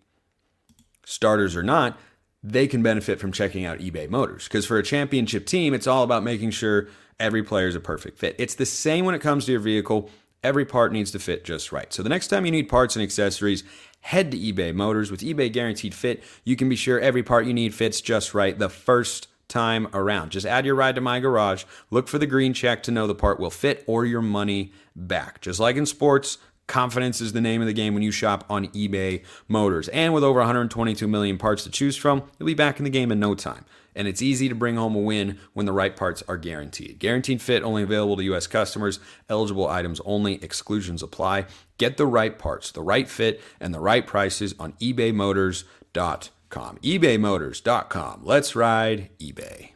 Starters 1.03 1.55
or 1.55 1.63
not, 1.63 1.97
they 2.43 2.67
can 2.67 2.83
benefit 2.83 3.19
from 3.19 3.31
checking 3.31 3.65
out 3.65 3.79
eBay 3.79 4.07
Motors. 4.07 4.43
Because 4.43 4.67
for 4.67 4.77
a 4.77 4.83
championship 4.83 5.47
team, 5.47 5.73
it's 5.73 5.87
all 5.87 6.03
about 6.03 6.23
making 6.23 6.51
sure 6.51 6.87
every 7.19 7.41
player 7.41 7.67
is 7.67 7.75
a 7.75 7.79
perfect 7.79 8.19
fit. 8.19 8.35
It's 8.37 8.53
the 8.53 8.67
same 8.67 9.05
when 9.05 9.15
it 9.15 9.21
comes 9.21 9.45
to 9.45 9.53
your 9.53 9.61
vehicle. 9.61 10.11
Every 10.43 10.65
part 10.65 10.91
needs 10.91 11.11
to 11.11 11.19
fit 11.19 11.45
just 11.45 11.71
right. 11.71 11.93
So 11.93 12.01
the 12.01 12.09
next 12.09 12.27
time 12.27 12.45
you 12.45 12.51
need 12.51 12.67
parts 12.69 12.95
and 12.95 13.03
accessories, 13.03 13.63
head 14.01 14.31
to 14.31 14.37
eBay 14.37 14.73
Motors. 14.73 15.11
With 15.11 15.21
eBay 15.21 15.51
Guaranteed 15.51 15.93
Fit, 15.93 16.23
you 16.43 16.55
can 16.55 16.67
be 16.67 16.75
sure 16.75 16.99
every 16.99 17.21
part 17.21 17.45
you 17.45 17.53
need 17.53 17.75
fits 17.75 18.01
just 18.01 18.33
right 18.33 18.57
the 18.57 18.69
first 18.69 19.27
time 19.47 19.87
around. 19.93 20.31
Just 20.31 20.47
add 20.47 20.65
your 20.65 20.75
ride 20.75 20.95
to 20.95 21.01
my 21.01 21.19
garage, 21.19 21.65
look 21.91 22.07
for 22.07 22.17
the 22.17 22.25
green 22.25 22.53
check 22.53 22.81
to 22.83 22.91
know 22.91 23.05
the 23.05 23.13
part 23.13 23.39
will 23.39 23.51
fit 23.51 23.83
or 23.85 24.05
your 24.05 24.21
money 24.21 24.71
back. 24.95 25.41
Just 25.41 25.59
like 25.59 25.75
in 25.75 25.85
sports, 25.85 26.37
confidence 26.67 27.21
is 27.21 27.33
the 27.33 27.41
name 27.41 27.61
of 27.61 27.67
the 27.67 27.73
game 27.73 27.93
when 27.93 28.03
you 28.03 28.11
shop 28.11 28.45
on 28.49 28.67
eBay 28.67 29.23
Motors. 29.47 29.87
And 29.89 30.13
with 30.13 30.23
over 30.23 30.39
122 30.39 31.07
million 31.07 31.37
parts 31.37 31.63
to 31.63 31.69
choose 31.69 31.95
from, 31.97 32.23
you'll 32.39 32.47
be 32.47 32.53
back 32.53 32.79
in 32.79 32.83
the 32.83 32.89
game 32.89 33.11
in 33.11 33.19
no 33.19 33.35
time. 33.35 33.65
And 33.93 34.07
it's 34.07 34.21
easy 34.21 34.47
to 34.47 34.55
bring 34.55 34.77
home 34.77 34.95
a 34.95 34.99
win 34.99 35.37
when 35.53 35.65
the 35.65 35.73
right 35.73 35.95
parts 35.95 36.23
are 36.27 36.37
guaranteed. 36.37 36.97
Guaranteed 36.99 37.41
fit 37.41 37.61
only 37.61 37.83
available 37.83 38.15
to 38.15 38.23
U.S. 38.23 38.47
customers. 38.47 39.01
Eligible 39.27 39.67
items 39.67 39.99
only. 40.05 40.35
Exclusions 40.41 41.03
apply. 41.03 41.45
Get 41.77 41.97
the 41.97 42.07
right 42.07 42.39
parts, 42.39 42.71
the 42.71 42.81
right 42.81 43.09
fit, 43.09 43.41
and 43.59 43.73
the 43.73 43.81
right 43.81 44.07
prices 44.07 44.55
on 44.57 44.73
ebaymotors.com 44.73 46.29
ebaymotors.com. 46.57 48.21
Let's 48.23 48.55
ride 48.55 49.09
eBay. 49.19 49.71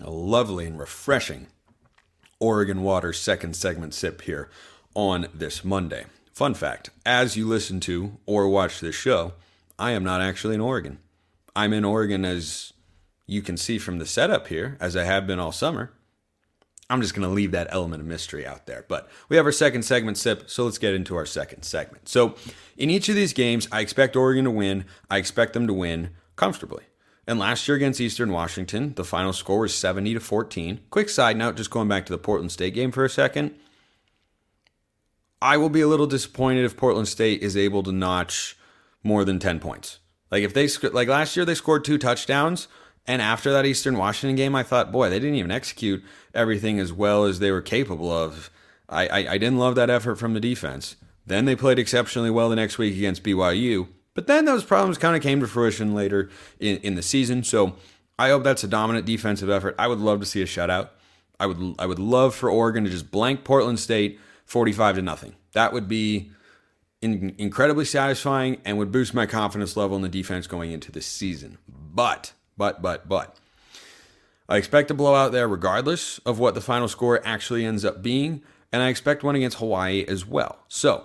A 0.00 0.10
lovely 0.10 0.66
and 0.66 0.78
refreshing 0.78 1.48
Oregon 2.40 2.82
Water 2.82 3.12
second 3.12 3.56
segment 3.56 3.94
sip 3.94 4.22
here 4.22 4.48
on 4.94 5.26
this 5.34 5.64
Monday. 5.64 6.06
Fun 6.32 6.54
fact 6.54 6.90
as 7.04 7.36
you 7.36 7.46
listen 7.46 7.80
to 7.80 8.18
or 8.26 8.48
watch 8.48 8.80
this 8.80 8.94
show, 8.94 9.32
I 9.78 9.90
am 9.90 10.04
not 10.04 10.20
actually 10.20 10.54
in 10.54 10.60
Oregon. 10.60 10.98
I'm 11.56 11.72
in 11.72 11.84
Oregon 11.84 12.24
as 12.24 12.72
you 13.26 13.42
can 13.42 13.56
see 13.56 13.78
from 13.78 13.98
the 13.98 14.06
setup 14.06 14.48
here, 14.48 14.76
as 14.80 14.96
I 14.96 15.04
have 15.04 15.26
been 15.26 15.38
all 15.38 15.52
summer. 15.52 15.92
I'm 16.90 17.02
just 17.02 17.14
going 17.14 17.28
to 17.28 17.34
leave 17.34 17.50
that 17.50 17.68
element 17.70 18.00
of 18.00 18.08
mystery 18.08 18.46
out 18.46 18.66
there. 18.66 18.86
But 18.88 19.10
we 19.28 19.36
have 19.36 19.44
our 19.44 19.52
second 19.52 19.82
segment 19.82 20.16
sip, 20.16 20.48
so 20.48 20.64
let's 20.64 20.78
get 20.78 20.94
into 20.94 21.16
our 21.16 21.26
second 21.26 21.64
segment. 21.64 22.08
So, 22.08 22.36
in 22.78 22.88
each 22.88 23.10
of 23.10 23.14
these 23.14 23.34
games, 23.34 23.68
I 23.70 23.80
expect 23.80 24.16
Oregon 24.16 24.44
to 24.44 24.50
win. 24.50 24.86
I 25.10 25.18
expect 25.18 25.52
them 25.52 25.66
to 25.66 25.74
win 25.74 26.10
comfortably. 26.36 26.84
And 27.28 27.38
last 27.38 27.68
year 27.68 27.76
against 27.76 28.00
Eastern 28.00 28.32
Washington, 28.32 28.94
the 28.94 29.04
final 29.04 29.34
score 29.34 29.60
was 29.60 29.74
70 29.74 30.14
to 30.14 30.20
14. 30.20 30.80
Quick 30.90 31.10
side 31.10 31.36
note, 31.36 31.56
just 31.56 31.70
going 31.70 31.86
back 31.86 32.06
to 32.06 32.12
the 32.12 32.18
Portland 32.18 32.50
State 32.50 32.72
game 32.72 32.90
for 32.90 33.04
a 33.04 33.10
second. 33.10 33.54
I 35.42 35.58
will 35.58 35.68
be 35.68 35.82
a 35.82 35.88
little 35.88 36.06
disappointed 36.06 36.64
if 36.64 36.78
Portland 36.78 37.06
State 37.06 37.42
is 37.42 37.54
able 37.54 37.82
to 37.82 37.92
notch 37.92 38.56
more 39.02 39.26
than 39.26 39.38
10 39.38 39.60
points. 39.60 39.98
Like 40.30 40.42
if 40.42 40.54
they 40.54 40.68
like 40.88 41.08
last 41.08 41.36
year 41.36 41.44
they 41.44 41.54
scored 41.54 41.84
two 41.84 41.98
touchdowns 41.98 42.66
and 43.06 43.20
after 43.20 43.52
that 43.52 43.66
Eastern 43.66 43.98
Washington 43.98 44.36
game, 44.36 44.54
I 44.54 44.62
thought, 44.62 44.90
boy, 44.90 45.10
they 45.10 45.18
didn't 45.18 45.36
even 45.36 45.50
execute 45.50 46.02
everything 46.34 46.80
as 46.80 46.94
well 46.94 47.24
as 47.24 47.40
they 47.40 47.50
were 47.50 47.62
capable 47.62 48.10
of. 48.10 48.50
I, 48.88 49.06
I, 49.06 49.18
I, 49.32 49.38
didn't 49.38 49.58
love 49.58 49.74
that 49.74 49.90
effort 49.90 50.16
from 50.16 50.32
the 50.32 50.40
defense. 50.40 50.96
Then 51.26 51.44
they 51.44 51.56
played 51.56 51.78
exceptionally 51.78 52.30
well 52.30 52.48
the 52.48 52.56
next 52.56 52.78
week 52.78 52.96
against 52.96 53.22
BYU. 53.22 53.88
But 54.18 54.26
then 54.26 54.46
those 54.46 54.64
problems 54.64 54.98
kind 54.98 55.14
of 55.14 55.22
came 55.22 55.38
to 55.38 55.46
fruition 55.46 55.94
later 55.94 56.28
in, 56.58 56.78
in 56.78 56.96
the 56.96 57.02
season. 57.02 57.44
So 57.44 57.76
I 58.18 58.30
hope 58.30 58.42
that's 58.42 58.64
a 58.64 58.66
dominant 58.66 59.06
defensive 59.06 59.48
effort. 59.48 59.76
I 59.78 59.86
would 59.86 60.00
love 60.00 60.18
to 60.18 60.26
see 60.26 60.42
a 60.42 60.44
shutout. 60.44 60.88
I 61.38 61.46
would 61.46 61.76
I 61.78 61.86
would 61.86 62.00
love 62.00 62.34
for 62.34 62.50
Oregon 62.50 62.82
to 62.82 62.90
just 62.90 63.12
blank 63.12 63.44
Portland 63.44 63.78
State 63.78 64.18
45 64.46 64.96
to 64.96 65.02
nothing. 65.02 65.36
That 65.52 65.72
would 65.72 65.86
be 65.86 66.32
in, 67.00 67.36
incredibly 67.38 67.84
satisfying 67.84 68.60
and 68.64 68.76
would 68.76 68.90
boost 68.90 69.14
my 69.14 69.24
confidence 69.24 69.76
level 69.76 69.94
in 69.94 70.02
the 70.02 70.08
defense 70.08 70.48
going 70.48 70.72
into 70.72 70.90
this 70.90 71.06
season. 71.06 71.58
But 71.68 72.32
but, 72.56 72.82
but, 72.82 73.08
but. 73.08 73.36
I 74.48 74.56
expect 74.56 74.90
a 74.90 74.94
blowout 74.94 75.30
there 75.30 75.46
regardless 75.46 76.18
of 76.26 76.40
what 76.40 76.56
the 76.56 76.60
final 76.60 76.88
score 76.88 77.24
actually 77.24 77.64
ends 77.64 77.84
up 77.84 78.02
being, 78.02 78.42
and 78.72 78.82
I 78.82 78.88
expect 78.88 79.22
one 79.22 79.36
against 79.36 79.58
Hawaii 79.58 80.04
as 80.08 80.26
well. 80.26 80.58
So, 80.66 81.04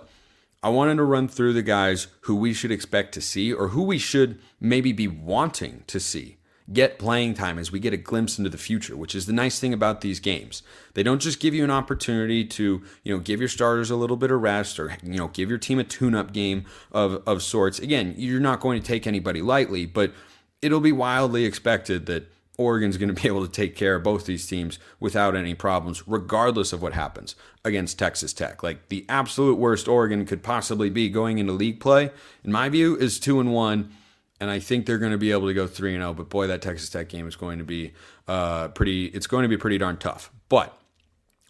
I 0.64 0.70
wanted 0.70 0.96
to 0.96 1.04
run 1.04 1.28
through 1.28 1.52
the 1.52 1.62
guys 1.62 2.06
who 2.22 2.34
we 2.34 2.54
should 2.54 2.70
expect 2.70 3.12
to 3.14 3.20
see 3.20 3.52
or 3.52 3.68
who 3.68 3.82
we 3.82 3.98
should 3.98 4.40
maybe 4.58 4.92
be 4.92 5.06
wanting 5.06 5.84
to 5.88 6.00
see 6.00 6.38
get 6.72 6.98
playing 6.98 7.34
time 7.34 7.58
as 7.58 7.70
we 7.70 7.78
get 7.78 7.92
a 7.92 7.98
glimpse 7.98 8.38
into 8.38 8.48
the 8.48 8.56
future, 8.56 8.96
which 8.96 9.14
is 9.14 9.26
the 9.26 9.32
nice 9.34 9.60
thing 9.60 9.74
about 9.74 10.00
these 10.00 10.20
games. 10.20 10.62
They 10.94 11.02
don't 11.02 11.20
just 11.20 11.38
give 11.38 11.52
you 11.52 11.62
an 11.64 11.70
opportunity 11.70 12.46
to, 12.46 12.82
you 13.02 13.14
know, 13.14 13.20
give 13.20 13.40
your 13.40 13.50
starters 13.50 13.90
a 13.90 13.96
little 13.96 14.16
bit 14.16 14.30
of 14.30 14.40
rest 14.40 14.80
or, 14.80 14.96
you 15.02 15.18
know, 15.18 15.28
give 15.28 15.50
your 15.50 15.58
team 15.58 15.78
a 15.78 15.84
tune-up 15.84 16.32
game 16.32 16.64
of, 16.90 17.22
of 17.26 17.42
sorts. 17.42 17.78
Again, 17.78 18.14
you're 18.16 18.40
not 18.40 18.60
going 18.60 18.80
to 18.80 18.86
take 18.86 19.06
anybody 19.06 19.42
lightly, 19.42 19.84
but 19.84 20.14
it'll 20.62 20.80
be 20.80 20.92
wildly 20.92 21.44
expected 21.44 22.06
that 22.06 22.32
Oregon's 22.58 22.96
going 22.96 23.08
to 23.14 23.20
be 23.20 23.28
able 23.28 23.44
to 23.46 23.52
take 23.52 23.76
care 23.76 23.96
of 23.96 24.02
both 24.02 24.26
these 24.26 24.46
teams 24.46 24.78
without 25.00 25.36
any 25.36 25.54
problems, 25.54 26.06
regardless 26.06 26.72
of 26.72 26.82
what 26.82 26.92
happens 26.92 27.34
against 27.64 27.98
Texas 27.98 28.32
Tech. 28.32 28.62
Like 28.62 28.88
the 28.88 29.04
absolute 29.08 29.58
worst 29.58 29.88
Oregon 29.88 30.24
could 30.26 30.42
possibly 30.42 30.90
be 30.90 31.08
going 31.08 31.38
into 31.38 31.52
league 31.52 31.80
play, 31.80 32.10
in 32.42 32.52
my 32.52 32.68
view, 32.68 32.96
is 32.96 33.18
two 33.18 33.40
and 33.40 33.52
one, 33.52 33.92
and 34.40 34.50
I 34.50 34.58
think 34.58 34.86
they're 34.86 34.98
going 34.98 35.12
to 35.12 35.18
be 35.18 35.32
able 35.32 35.46
to 35.46 35.54
go 35.54 35.66
three 35.66 35.94
and 35.94 36.02
zero. 36.02 36.10
Oh, 36.10 36.14
but 36.14 36.28
boy, 36.28 36.46
that 36.48 36.62
Texas 36.62 36.90
Tech 36.90 37.08
game 37.08 37.26
is 37.26 37.36
going 37.36 37.58
to 37.58 37.64
be 37.64 37.92
uh, 38.28 38.68
pretty. 38.68 39.06
It's 39.06 39.26
going 39.26 39.42
to 39.42 39.48
be 39.48 39.56
pretty 39.56 39.78
darn 39.78 39.96
tough. 39.96 40.30
But 40.48 40.76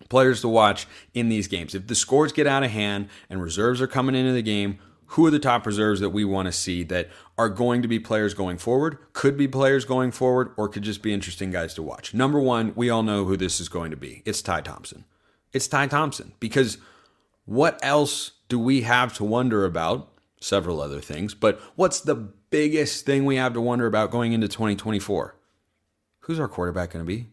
players 0.08 0.40
to 0.42 0.49
watch 0.49 0.87
in 1.14 1.28
these 1.28 1.49
games. 1.49 1.75
If 1.75 1.87
the 1.87 1.94
scores 1.94 2.32
get 2.32 2.46
out 2.46 2.62
of 2.62 2.70
hand 2.70 3.08
and 3.30 3.42
reserves 3.42 3.80
are 3.80 3.87
coming 3.87 4.14
into 4.14 4.32
the 4.32 4.42
game, 4.42 4.78
who 5.08 5.26
are 5.26 5.30
the 5.30 5.38
top 5.38 5.66
reserves 5.66 6.00
that 6.00 6.11
we 6.11 6.25
want 6.25 6.46
to 6.46 6.52
see 6.52 6.82
that 6.84 7.08
are 7.37 7.49
going 7.49 7.82
to 7.82 7.88
be 7.88 7.99
players 7.99 8.34
going 8.34 8.58
forward, 8.58 8.99
could 9.12 9.37
be 9.37 9.49
players 9.49 9.84
going 9.84 10.11
forward, 10.11 10.52
or 10.56 10.68
could 10.68 10.82
just 10.82 11.02
be 11.02 11.12
interesting 11.12 11.50
guys 11.50 11.75
to 11.75 11.82
watch. 11.82 12.14
Number 12.14 12.40
one, 12.40 12.73
we 12.75 12.90
all 12.90 13.02
know 13.02 13.25
who 13.25 13.37
this 13.37 13.61
is 13.61 13.68
going 13.68 13.90
to 13.90 13.96
be. 13.96 14.23
It's 14.25 14.42
Ty 14.42 14.62
Thompson. 14.62 15.04
It's 15.52 15.68
Ty 15.68 15.87
Thompson 15.87 16.32
because 16.40 16.78
what 17.44 17.78
else 17.82 18.32
do 18.49 18.58
we 18.58 18.82
have 18.82 19.14
to 19.14 19.25
wonder 19.25 19.64
about? 19.64 20.11
Several 20.40 20.82
other 20.82 21.00
things, 21.00 21.32
but 21.32 21.58
what's 21.75 22.00
the 22.00 22.14
biggest 22.14 23.06
thing 23.06 23.25
we 23.25 23.37
have 23.37 23.54
to 23.54 23.62
wonder 23.62 23.87
about 23.87 24.11
going 24.11 24.34
into 24.34 24.46
2024? 24.46 25.34
Who's 26.20 26.38
our 26.38 26.49
quarterback 26.49 26.90
going 26.90 27.02
to 27.02 27.06
be? 27.06 27.28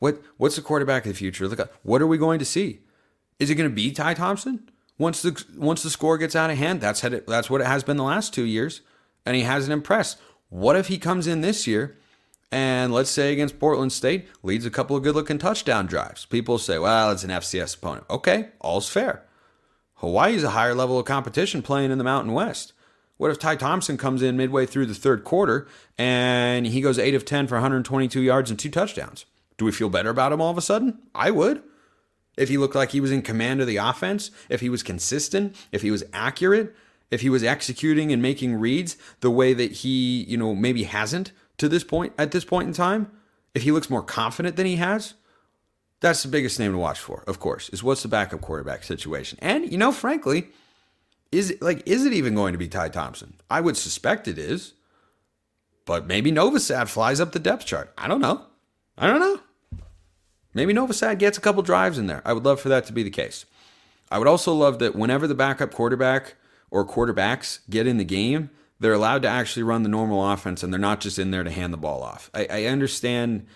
What 0.00 0.20
what's 0.38 0.56
the 0.56 0.62
quarterback 0.62 1.06
of 1.06 1.12
the 1.12 1.16
future? 1.16 1.46
Look, 1.46 1.72
what 1.84 2.02
are 2.02 2.06
we 2.08 2.18
going 2.18 2.40
to 2.40 2.44
see? 2.44 2.80
Is 3.38 3.48
it 3.48 3.54
going 3.54 3.70
to 3.70 3.74
be 3.74 3.92
Ty 3.92 4.14
Thompson? 4.14 4.68
Once 4.98 5.22
the 5.22 5.44
once 5.56 5.82
the 5.82 5.90
score 5.90 6.18
gets 6.18 6.36
out 6.36 6.50
of 6.50 6.58
hand, 6.58 6.80
that's 6.80 7.02
it, 7.04 7.26
that's 7.26 7.50
what 7.50 7.60
it 7.60 7.66
has 7.66 7.82
been 7.82 7.96
the 7.96 8.02
last 8.02 8.34
two 8.34 8.44
years, 8.44 8.82
and 9.24 9.34
he 9.34 9.42
hasn't 9.42 9.72
impressed. 9.72 10.18
What 10.48 10.76
if 10.76 10.88
he 10.88 10.98
comes 10.98 11.26
in 11.26 11.40
this 11.40 11.66
year 11.66 11.96
and 12.50 12.92
let's 12.92 13.10
say 13.10 13.32
against 13.32 13.58
Portland 13.58 13.92
State 13.92 14.28
leads 14.42 14.66
a 14.66 14.70
couple 14.70 14.94
of 14.94 15.02
good 15.02 15.14
looking 15.14 15.38
touchdown 15.38 15.86
drives? 15.86 16.26
People 16.26 16.58
say, 16.58 16.78
well, 16.78 17.10
it's 17.10 17.24
an 17.24 17.30
FCS 17.30 17.76
opponent. 17.76 18.04
Okay, 18.10 18.48
all's 18.60 18.88
fair. 18.88 19.24
Hawaii's 19.96 20.44
a 20.44 20.50
higher 20.50 20.74
level 20.74 20.98
of 20.98 21.06
competition 21.06 21.62
playing 21.62 21.90
in 21.90 21.96
the 21.96 22.04
Mountain 22.04 22.34
West. 22.34 22.74
What 23.16 23.30
if 23.30 23.38
Ty 23.38 23.56
Thompson 23.56 23.96
comes 23.96 24.20
in 24.20 24.36
midway 24.36 24.66
through 24.66 24.86
the 24.86 24.94
third 24.94 25.24
quarter 25.24 25.68
and 25.96 26.66
he 26.66 26.80
goes 26.80 26.98
8 26.98 27.14
of 27.14 27.24
10 27.24 27.46
for 27.46 27.54
122 27.54 28.20
yards 28.20 28.50
and 28.50 28.58
two 28.58 28.68
touchdowns? 28.68 29.24
Do 29.56 29.64
we 29.64 29.72
feel 29.72 29.88
better 29.88 30.10
about 30.10 30.32
him 30.32 30.40
all 30.40 30.50
of 30.50 30.58
a 30.58 30.62
sudden? 30.62 30.98
I 31.14 31.30
would 31.30 31.62
if 32.36 32.48
he 32.48 32.58
looked 32.58 32.74
like 32.74 32.90
he 32.90 33.00
was 33.00 33.12
in 33.12 33.22
command 33.22 33.60
of 33.60 33.66
the 33.66 33.76
offense, 33.76 34.30
if 34.48 34.60
he 34.60 34.68
was 34.68 34.82
consistent, 34.82 35.54
if 35.70 35.82
he 35.82 35.90
was 35.90 36.04
accurate, 36.12 36.74
if 37.10 37.20
he 37.20 37.28
was 37.28 37.44
executing 37.44 38.12
and 38.12 38.22
making 38.22 38.54
reads 38.54 38.96
the 39.20 39.30
way 39.30 39.52
that 39.52 39.72
he, 39.72 40.24
you 40.24 40.36
know, 40.36 40.54
maybe 40.54 40.84
hasn't 40.84 41.32
to 41.58 41.68
this 41.68 41.84
point 41.84 42.12
at 42.18 42.32
this 42.32 42.44
point 42.44 42.68
in 42.68 42.74
time, 42.74 43.10
if 43.54 43.62
he 43.62 43.72
looks 43.72 43.90
more 43.90 44.02
confident 44.02 44.56
than 44.56 44.66
he 44.66 44.76
has, 44.76 45.14
that's 46.00 46.22
the 46.22 46.28
biggest 46.28 46.58
name 46.58 46.72
to 46.72 46.78
watch 46.78 46.98
for, 46.98 47.22
of 47.26 47.38
course, 47.38 47.68
is 47.68 47.82
what's 47.82 48.02
the 48.02 48.08
backup 48.08 48.40
quarterback 48.40 48.82
situation. 48.82 49.38
And, 49.42 49.70
you 49.70 49.78
know, 49.78 49.92
frankly, 49.92 50.48
is 51.30 51.50
it 51.50 51.62
like 51.62 51.82
is 51.86 52.04
it 52.04 52.12
even 52.12 52.34
going 52.34 52.52
to 52.52 52.58
be 52.58 52.68
Ty 52.68 52.88
Thompson? 52.88 53.34
I 53.50 53.60
would 53.60 53.76
suspect 53.76 54.26
it 54.26 54.38
is. 54.38 54.74
But 55.84 56.06
maybe 56.06 56.30
Novosad 56.30 56.88
flies 56.88 57.20
up 57.20 57.32
the 57.32 57.38
depth 57.38 57.66
chart. 57.66 57.92
I 57.98 58.06
don't 58.08 58.20
know. 58.20 58.46
I 58.96 59.06
don't 59.06 59.20
know. 59.20 59.40
Maybe 60.54 60.74
Novosad 60.74 61.18
gets 61.18 61.38
a 61.38 61.40
couple 61.40 61.62
drives 61.62 61.98
in 61.98 62.06
there. 62.06 62.22
I 62.24 62.32
would 62.32 62.44
love 62.44 62.60
for 62.60 62.68
that 62.68 62.86
to 62.86 62.92
be 62.92 63.02
the 63.02 63.10
case. 63.10 63.46
I 64.10 64.18
would 64.18 64.28
also 64.28 64.52
love 64.52 64.78
that 64.80 64.94
whenever 64.94 65.26
the 65.26 65.34
backup 65.34 65.72
quarterback 65.72 66.34
or 66.70 66.86
quarterbacks 66.86 67.60
get 67.70 67.86
in 67.86 67.96
the 67.96 68.04
game, 68.04 68.50
they're 68.78 68.92
allowed 68.92 69.22
to 69.22 69.28
actually 69.28 69.62
run 69.62 69.84
the 69.84 69.88
normal 69.88 70.30
offense 70.30 70.62
and 70.62 70.72
they're 70.72 70.80
not 70.80 71.00
just 71.00 71.18
in 71.18 71.30
there 71.30 71.44
to 71.44 71.50
hand 71.50 71.72
the 71.72 71.78
ball 71.78 72.02
off. 72.02 72.30
I, 72.34 72.46
I 72.50 72.64
understand, 72.64 73.46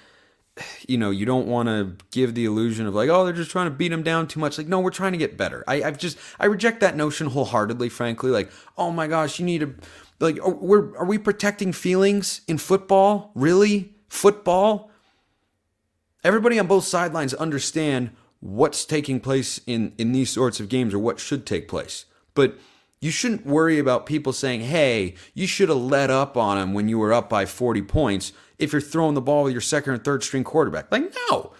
you 0.86 0.96
know, 0.96 1.10
you 1.10 1.26
don't 1.26 1.46
want 1.46 1.68
to 1.68 1.96
give 2.12 2.34
the 2.34 2.44
illusion 2.44 2.86
of 2.86 2.94
like, 2.94 3.10
oh, 3.10 3.24
they're 3.24 3.34
just 3.34 3.50
trying 3.50 3.66
to 3.66 3.76
beat 3.76 3.88
them 3.88 4.02
down 4.02 4.28
too 4.28 4.40
much. 4.40 4.56
Like, 4.56 4.68
no, 4.68 4.80
we're 4.80 4.90
trying 4.90 5.12
to 5.12 5.18
get 5.18 5.36
better. 5.36 5.64
I, 5.66 5.82
I've 5.82 5.98
just, 5.98 6.16
I 6.40 6.46
reject 6.46 6.80
that 6.80 6.96
notion 6.96 7.26
wholeheartedly, 7.26 7.88
frankly. 7.90 8.30
Like, 8.30 8.50
oh 8.78 8.90
my 8.90 9.08
gosh, 9.08 9.38
you 9.38 9.44
need 9.44 9.60
to, 9.60 9.74
like, 10.20 10.38
are, 10.42 10.54
we're, 10.54 10.96
are 10.96 11.04
we 11.04 11.18
protecting 11.18 11.72
feelings 11.72 12.40
in 12.46 12.56
football? 12.56 13.32
Really? 13.34 13.92
Football? 14.08 14.90
Everybody 16.26 16.58
on 16.58 16.66
both 16.66 16.84
sidelines 16.84 17.32
understand 17.34 18.10
what's 18.40 18.84
taking 18.84 19.20
place 19.20 19.60
in 19.66 19.92
in 19.96 20.12
these 20.12 20.30
sorts 20.30 20.60
of 20.60 20.68
games 20.68 20.92
or 20.92 20.98
what 20.98 21.20
should 21.20 21.46
take 21.46 21.68
place. 21.68 22.04
But 22.34 22.58
You 23.00 23.10
shouldn't 23.10 23.46
worry 23.46 23.78
about 23.78 24.06
people 24.06 24.32
saying, 24.32 24.62
hey, 24.62 25.14
you 25.34 25.46
should 25.46 25.68
have 25.68 25.78
let 25.78 26.10
up 26.10 26.36
on 26.36 26.58
him 26.58 26.72
when 26.72 26.88
you 26.88 26.98
were 26.98 27.12
up 27.12 27.28
by 27.28 27.44
40 27.44 27.82
points 27.82 28.32
if 28.58 28.72
you're 28.72 28.80
throwing 28.80 29.14
the 29.14 29.20
ball 29.20 29.44
with 29.44 29.52
your 29.52 29.60
second 29.60 29.92
or 29.92 29.98
third 29.98 30.24
string 30.24 30.44
quarterback. 30.44 30.90
Like, 30.90 31.12
no. 31.30 31.52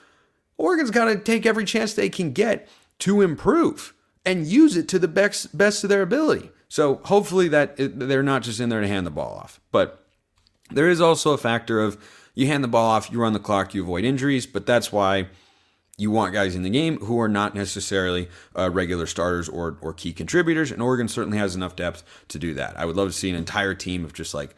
Oregon's 0.57 0.91
got 0.91 1.05
to 1.07 1.19
take 1.19 1.45
every 1.45 1.67
chance 1.67 1.93
they 1.93 2.09
can 2.09 2.33
get 2.33 2.69
to 3.01 3.21
improve 3.21 3.93
and 4.25 4.47
use 4.47 4.77
it 4.77 4.89
to 4.89 4.99
the 4.99 5.09
best, 5.09 5.57
best 5.57 5.85
of 5.85 5.91
their 5.91 6.03
ability. 6.03 6.51
So 6.69 6.97
hopefully 7.05 7.49
that 7.49 7.75
they're 7.77 8.23
not 8.23 8.43
just 8.43 8.59
in 8.59 8.71
there 8.71 8.81
to 8.81 8.89
hand 8.89 9.07
the 9.07 9.11
ball 9.11 9.35
off. 9.35 9.61
But 9.71 10.05
there 10.71 10.89
is 10.89 11.01
also 11.01 11.33
a 11.33 11.39
factor 11.39 11.79
of 11.81 12.03
you 12.37 12.47
hand 12.47 12.63
the 12.63 12.69
ball 12.69 12.89
off, 12.89 13.11
you 13.11 13.19
run 13.19 13.33
the 13.33 13.41
clock, 13.41 13.75
you 13.75 13.83
avoid 13.83 14.05
injuries, 14.05 14.47
but 14.47 14.67
that's 14.67 14.93
why 14.93 15.27
you 15.99 16.11
want 16.11 16.35
guys 16.35 16.55
in 16.55 16.63
the 16.63 16.71
game 16.71 16.99
who 16.99 17.19
are 17.19 17.29
not 17.29 17.55
necessarily 17.55 18.29
uh, 18.57 18.71
regular 18.71 19.07
starters 19.07 19.49
or, 19.49 19.79
or 19.81 19.95
key 19.95 20.13
contributors. 20.13 20.71
And 20.71 20.83
Oregon 20.83 21.09
certainly 21.09 21.39
has 21.39 21.57
enough 21.57 21.75
depth 21.75 22.05
to 22.29 22.39
do 22.39 22.53
that. 22.55 22.79
I 22.79 22.85
would 22.85 22.97
love 22.97 23.09
to 23.09 23.15
see 23.15 23.31
an 23.31 23.37
entire 23.37 23.75
team 23.75 24.05
of 24.05 24.13
just 24.13 24.35
like 24.35 24.55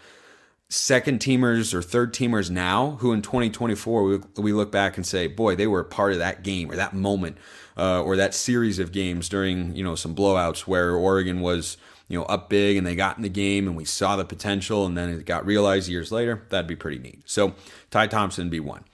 second 0.68 1.20
teamers 1.20 1.72
or 1.72 1.80
third 1.80 2.12
teamers 2.12 2.50
now 2.50 2.98
who 3.00 3.12
in 3.12 3.22
2024 3.22 4.02
we, 4.02 4.18
we 4.36 4.52
look 4.52 4.72
back 4.72 4.96
and 4.96 5.06
say, 5.06 5.28
boy, 5.28 5.54
they 5.54 5.68
were 5.68 5.80
a 5.80 5.84
part 5.84 6.12
of 6.12 6.18
that 6.18 6.42
game 6.42 6.70
or 6.70 6.76
that 6.76 6.92
moment 6.92 7.38
uh, 7.76 8.02
or 8.02 8.16
that 8.16 8.34
series 8.34 8.80
of 8.80 8.90
games 8.90 9.28
during, 9.28 9.74
you 9.76 9.84
know, 9.84 9.94
some 9.94 10.14
blowouts 10.16 10.60
where 10.60 10.94
Oregon 10.96 11.40
was 11.40 11.76
you 12.08 12.18
know, 12.18 12.24
up 12.24 12.48
big 12.48 12.76
and 12.76 12.86
they 12.86 12.94
got 12.94 13.16
in 13.16 13.22
the 13.22 13.28
game 13.28 13.66
and 13.66 13.76
we 13.76 13.84
saw 13.84 14.16
the 14.16 14.24
potential 14.24 14.86
and 14.86 14.96
then 14.96 15.10
it 15.10 15.24
got 15.26 15.46
realized 15.46 15.88
years 15.88 16.10
later, 16.10 16.42
that'd 16.48 16.66
be 16.66 16.76
pretty 16.76 16.98
neat. 16.98 17.22
So 17.26 17.54
Ty 17.90 18.08
Thompson 18.08 18.48
be 18.48 18.60
one. 18.60 18.84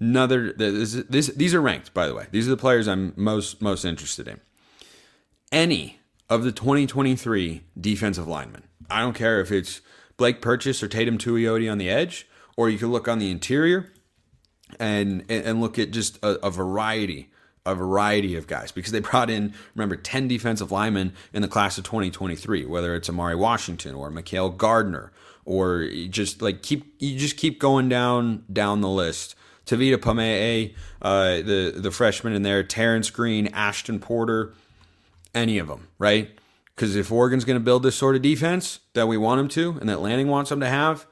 Another 0.00 0.52
this, 0.52 0.92
this 1.08 1.28
these 1.28 1.54
are 1.54 1.60
ranked 1.60 1.94
by 1.94 2.06
the 2.06 2.14
way. 2.14 2.26
These 2.32 2.46
are 2.46 2.50
the 2.50 2.56
players 2.56 2.88
I'm 2.88 3.14
most 3.16 3.62
most 3.62 3.84
interested 3.84 4.26
in. 4.26 4.40
Any 5.52 6.00
of 6.28 6.42
the 6.42 6.52
2023 6.52 7.62
defensive 7.80 8.26
linemen. 8.26 8.64
I 8.90 9.00
don't 9.00 9.14
care 9.14 9.40
if 9.40 9.52
it's 9.52 9.80
Blake 10.16 10.42
Purchase 10.42 10.82
or 10.82 10.88
Teitum 10.88 11.18
Tuioti 11.18 11.70
on 11.70 11.78
the 11.78 11.88
edge, 11.88 12.26
or 12.56 12.68
you 12.68 12.78
can 12.78 12.90
look 12.90 13.08
on 13.08 13.18
the 13.18 13.30
interior 13.30 13.92
and 14.80 15.24
and 15.28 15.60
look 15.60 15.78
at 15.78 15.92
just 15.92 16.18
a, 16.24 16.44
a 16.44 16.50
variety 16.50 17.30
a 17.66 17.74
variety 17.74 18.36
of 18.36 18.46
guys 18.46 18.72
because 18.72 18.92
they 18.92 19.00
brought 19.00 19.30
in, 19.30 19.54
remember, 19.74 19.96
10 19.96 20.28
defensive 20.28 20.70
linemen 20.70 21.12
in 21.32 21.42
the 21.42 21.48
class 21.48 21.78
of 21.78 21.84
2023, 21.84 22.66
whether 22.66 22.94
it's 22.94 23.08
Amari 23.08 23.34
Washington 23.34 23.94
or 23.94 24.10
My'Keil 24.10 24.56
Gardner, 24.56 25.12
or 25.44 25.88
just 26.08 26.42
like 26.42 26.62
keep, 26.62 26.94
you 26.98 27.18
just 27.18 27.36
keep 27.36 27.58
going 27.58 27.88
down, 27.88 28.44
down 28.52 28.80
the 28.80 28.88
list. 28.88 29.34
Tavita 29.66 30.00
Pamee, 30.00 30.74
uh, 31.00 31.36
the, 31.36 31.72
the 31.74 31.90
freshman 31.90 32.34
in 32.34 32.42
there, 32.42 32.62
Terrance 32.62 33.08
Green, 33.08 33.46
Ashton 33.48 33.98
Porter, 33.98 34.52
any 35.34 35.58
of 35.58 35.68
them, 35.68 35.88
right? 35.98 36.30
Because 36.74 36.96
if 36.96 37.10
Oregon's 37.10 37.46
going 37.46 37.58
to 37.58 37.64
build 37.64 37.82
this 37.82 37.96
sort 37.96 38.14
of 38.14 38.20
defense 38.20 38.80
that 38.92 39.08
we 39.08 39.16
want 39.16 39.38
them 39.38 39.48
to 39.48 39.78
and 39.80 39.88
that 39.88 40.00
Lanning 40.00 40.28
wants 40.28 40.50
them 40.50 40.60
to 40.60 40.68
have, 40.68 41.06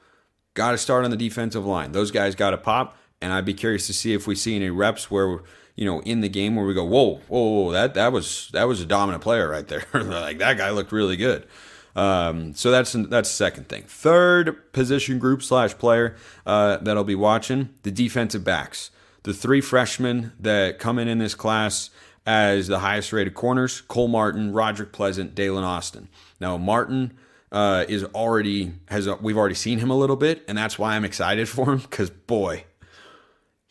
got 0.53 0.71
to 0.71 0.77
start 0.77 1.03
on 1.03 1.09
the 1.09 1.17
defensive 1.17 1.65
line. 1.65 1.93
Those 1.93 2.11
guys 2.11 2.35
got 2.35 2.51
to 2.51 2.57
pop. 2.57 2.97
And 3.21 3.31
I'd 3.31 3.45
be 3.45 3.53
curious 3.53 3.87
to 3.87 3.93
see 3.93 4.13
if 4.13 4.27
we 4.27 4.35
see 4.35 4.55
any 4.55 4.69
reps 4.69 5.09
where 5.09 5.39
you 5.75 5.85
know, 5.85 6.01
in 6.01 6.21
the 6.21 6.29
game 6.29 6.55
where 6.55 6.65
we 6.65 6.73
go, 6.73 6.83
whoa, 6.83 7.21
whoa, 7.27 7.49
whoa 7.49 7.71
that 7.71 7.93
that 7.95 8.11
was 8.11 8.49
that 8.53 8.67
was 8.67 8.81
a 8.81 8.85
dominant 8.85 9.23
player 9.23 9.49
right 9.49 9.67
there. 9.67 9.85
like 9.93 10.37
that 10.39 10.57
guy 10.57 10.69
looked 10.69 10.91
really 10.91 11.17
good. 11.17 11.47
Um, 11.95 12.53
so 12.53 12.71
that's 12.71 12.93
that's 12.93 13.29
the 13.29 13.35
second 13.35 13.69
thing. 13.69 13.83
Third 13.83 14.71
position 14.73 15.19
group 15.19 15.43
slash 15.43 15.77
player 15.77 16.15
uh, 16.45 16.77
that 16.77 16.97
I'll 16.97 17.03
be 17.03 17.15
watching 17.15 17.69
the 17.83 17.91
defensive 17.91 18.43
backs. 18.43 18.91
The 19.23 19.33
three 19.33 19.61
freshmen 19.61 20.33
that 20.39 20.79
come 20.79 20.99
in 20.99 21.07
in 21.07 21.19
this 21.19 21.35
class 21.35 21.89
as 22.25 22.67
the 22.67 22.79
highest 22.79 23.13
rated 23.13 23.33
corners: 23.33 23.81
Cole 23.81 24.07
Martin, 24.07 24.53
Roderick 24.53 24.91
Pleasant, 24.91 25.35
Daylen 25.35 25.63
Austin. 25.63 26.09
Now 26.39 26.57
Martin. 26.57 27.17
Uh, 27.51 27.85
is 27.87 28.03
already 28.15 28.73
has 28.87 29.07
we've 29.21 29.37
already 29.37 29.53
seen 29.53 29.77
him 29.77 29.91
a 29.91 29.95
little 29.95 30.15
bit, 30.15 30.43
and 30.47 30.57
that's 30.57 30.79
why 30.79 30.95
I'm 30.95 31.05
excited 31.05 31.47
for 31.47 31.71
him 31.71 31.77
because 31.77 32.09
boy, 32.09 32.63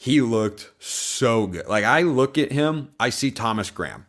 he 0.03 0.21
looked 0.21 0.69
so 0.81 1.47
good. 1.47 1.69
Like 1.69 1.85
I 1.85 2.03
look 2.03 2.37
at 2.37 2.51
him, 2.51 2.91
I 2.99 3.11
see 3.11 3.31
Thomas 3.31 3.71
Graham. 3.71 4.07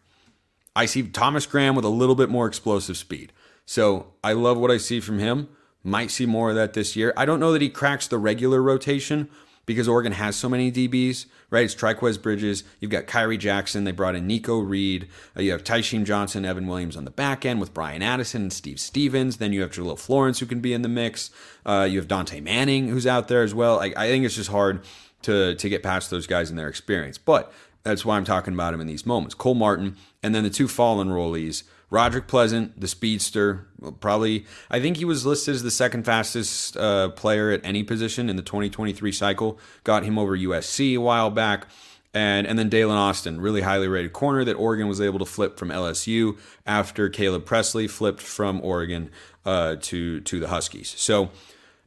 I 0.76 0.88
see 0.88 1.04
Thomas 1.04 1.46
Graham 1.46 1.76
with 1.76 1.86
a 1.86 1.90
little 1.90 2.16
bit 2.16 2.30
more 2.30 2.48
explosive 2.48 2.98
speed. 2.98 3.32
So 3.68 4.08
I 4.24 4.34
love 4.34 4.58
what 4.58 4.72
I 4.72 4.78
see 4.78 5.00
from 5.00 5.20
him. 5.20 5.50
Might 5.84 6.10
see 6.10 6.26
more 6.26 6.50
of 6.50 6.56
that 6.56 6.74
this 6.74 6.96
year. 6.96 7.14
I 7.16 7.26
don't 7.26 7.40
know 7.40 7.52
that 7.52 7.62
he 7.62 7.70
cracks 7.70 8.08
the 8.08 8.18
regular 8.18 8.60
rotation 8.60 9.30
because 9.68 9.88
Oregon 9.88 10.14
has 10.14 10.36
so 10.36 10.50
many 10.50 10.72
DBs, 10.72 11.28
right? 11.52 11.64
It's 11.64 11.76
Trikweze 11.76 12.20
Bridges. 12.20 12.64
You've 12.80 12.90
got 12.90 13.06
Khyree 13.06 13.38
Jackson. 13.38 13.84
They 13.84 13.92
brought 13.92 14.16
in 14.16 14.26
Nikko 14.26 14.62
Reed. 14.62 15.08
Uh, 15.38 15.42
you 15.44 15.52
have 15.52 15.64
Tysheem 15.64 16.06
Johnson, 16.06 16.44
Evan 16.44 16.66
Williams 16.66 16.98
on 16.98 17.06
the 17.06 17.12
back 17.12 17.46
end 17.46 17.60
with 17.60 17.72
Bryan 17.72 18.02
Addison 18.02 18.42
and 18.42 18.54
Steve 18.54 18.80
Stephens. 18.80 19.38
Then 19.38 19.54
you 19.54 19.62
have 19.62 19.70
Jahlil 19.70 20.00
Florence 20.00 20.40
who 20.40 20.48
can 20.48 20.60
be 20.60 20.74
in 20.74 20.82
the 20.82 20.90
mix. 20.90 21.30
Uh, 21.68 21.88
you 21.88 22.00
have 22.00 22.08
Dontae 22.08 22.42
Manning 22.42 22.88
who's 22.88 23.06
out 23.06 23.28
there 23.28 23.44
as 23.44 23.54
well. 23.54 23.80
I, 23.80 23.94
I 23.96 24.08
think 24.08 24.26
it's 24.26 24.36
just 24.36 24.50
hard 24.50 24.84
to 25.24 25.56
to 25.56 25.70
get 25.70 25.84
past 25.84 26.10
those 26.10 26.28
guys 26.28 26.50
in 26.50 26.56
their 26.56 26.70
experience. 26.70 27.18
But 27.18 27.52
that's 27.84 28.06
why 28.06 28.18
I'm 28.18 28.26
talking 28.26 28.54
about 28.54 28.74
him 28.74 28.82
in 28.82 28.88
these 28.88 29.06
moments. 29.06 29.36
Cole 29.36 29.56
Martin, 29.56 29.98
and 30.22 30.34
then 30.34 30.44
the 30.44 30.50
two 30.50 30.68
fallen 30.68 31.10
rollies. 31.10 31.64
Roderick 31.90 32.26
Pleasant, 32.26 32.80
the 32.82 32.88
speedster, 32.88 33.68
probably, 34.00 34.48
I 34.72 34.80
think 34.80 34.98
he 34.98 35.06
was 35.06 35.28
listed 35.28 35.54
as 35.54 35.62
the 35.62 35.70
second 35.70 36.06
fastest 36.06 36.76
uh, 36.76 37.10
player 37.10 37.52
at 37.52 37.62
any 37.64 37.84
position 37.84 38.32
in 38.32 38.36
the 38.36 38.42
2023 38.42 39.12
cycle. 39.12 39.60
Got 39.84 40.04
him 40.04 40.18
over 40.18 40.36
USC 40.36 40.96
a 40.96 40.98
while 40.98 41.30
back. 41.30 41.68
And, 42.12 42.48
and 42.48 42.58
then 42.58 42.72
Daylen 42.72 42.96
Austin, 42.96 43.40
really 43.40 43.62
highly 43.62 43.88
rated 43.88 44.12
corner 44.12 44.44
that 44.44 44.56
Oregon 44.56 44.88
was 44.88 45.02
able 45.02 45.20
to 45.20 45.26
flip 45.26 45.60
from 45.60 45.70
LSU 45.70 46.38
after 46.66 47.10
Caleb 47.10 47.46
Presley 47.46 47.88
flipped 47.88 48.22
from 48.22 48.60
Oregon 48.64 49.12
uh, 49.46 49.76
to, 49.82 50.20
to 50.22 50.40
the 50.40 50.48
Huskies. 50.48 50.96
So, 50.98 51.30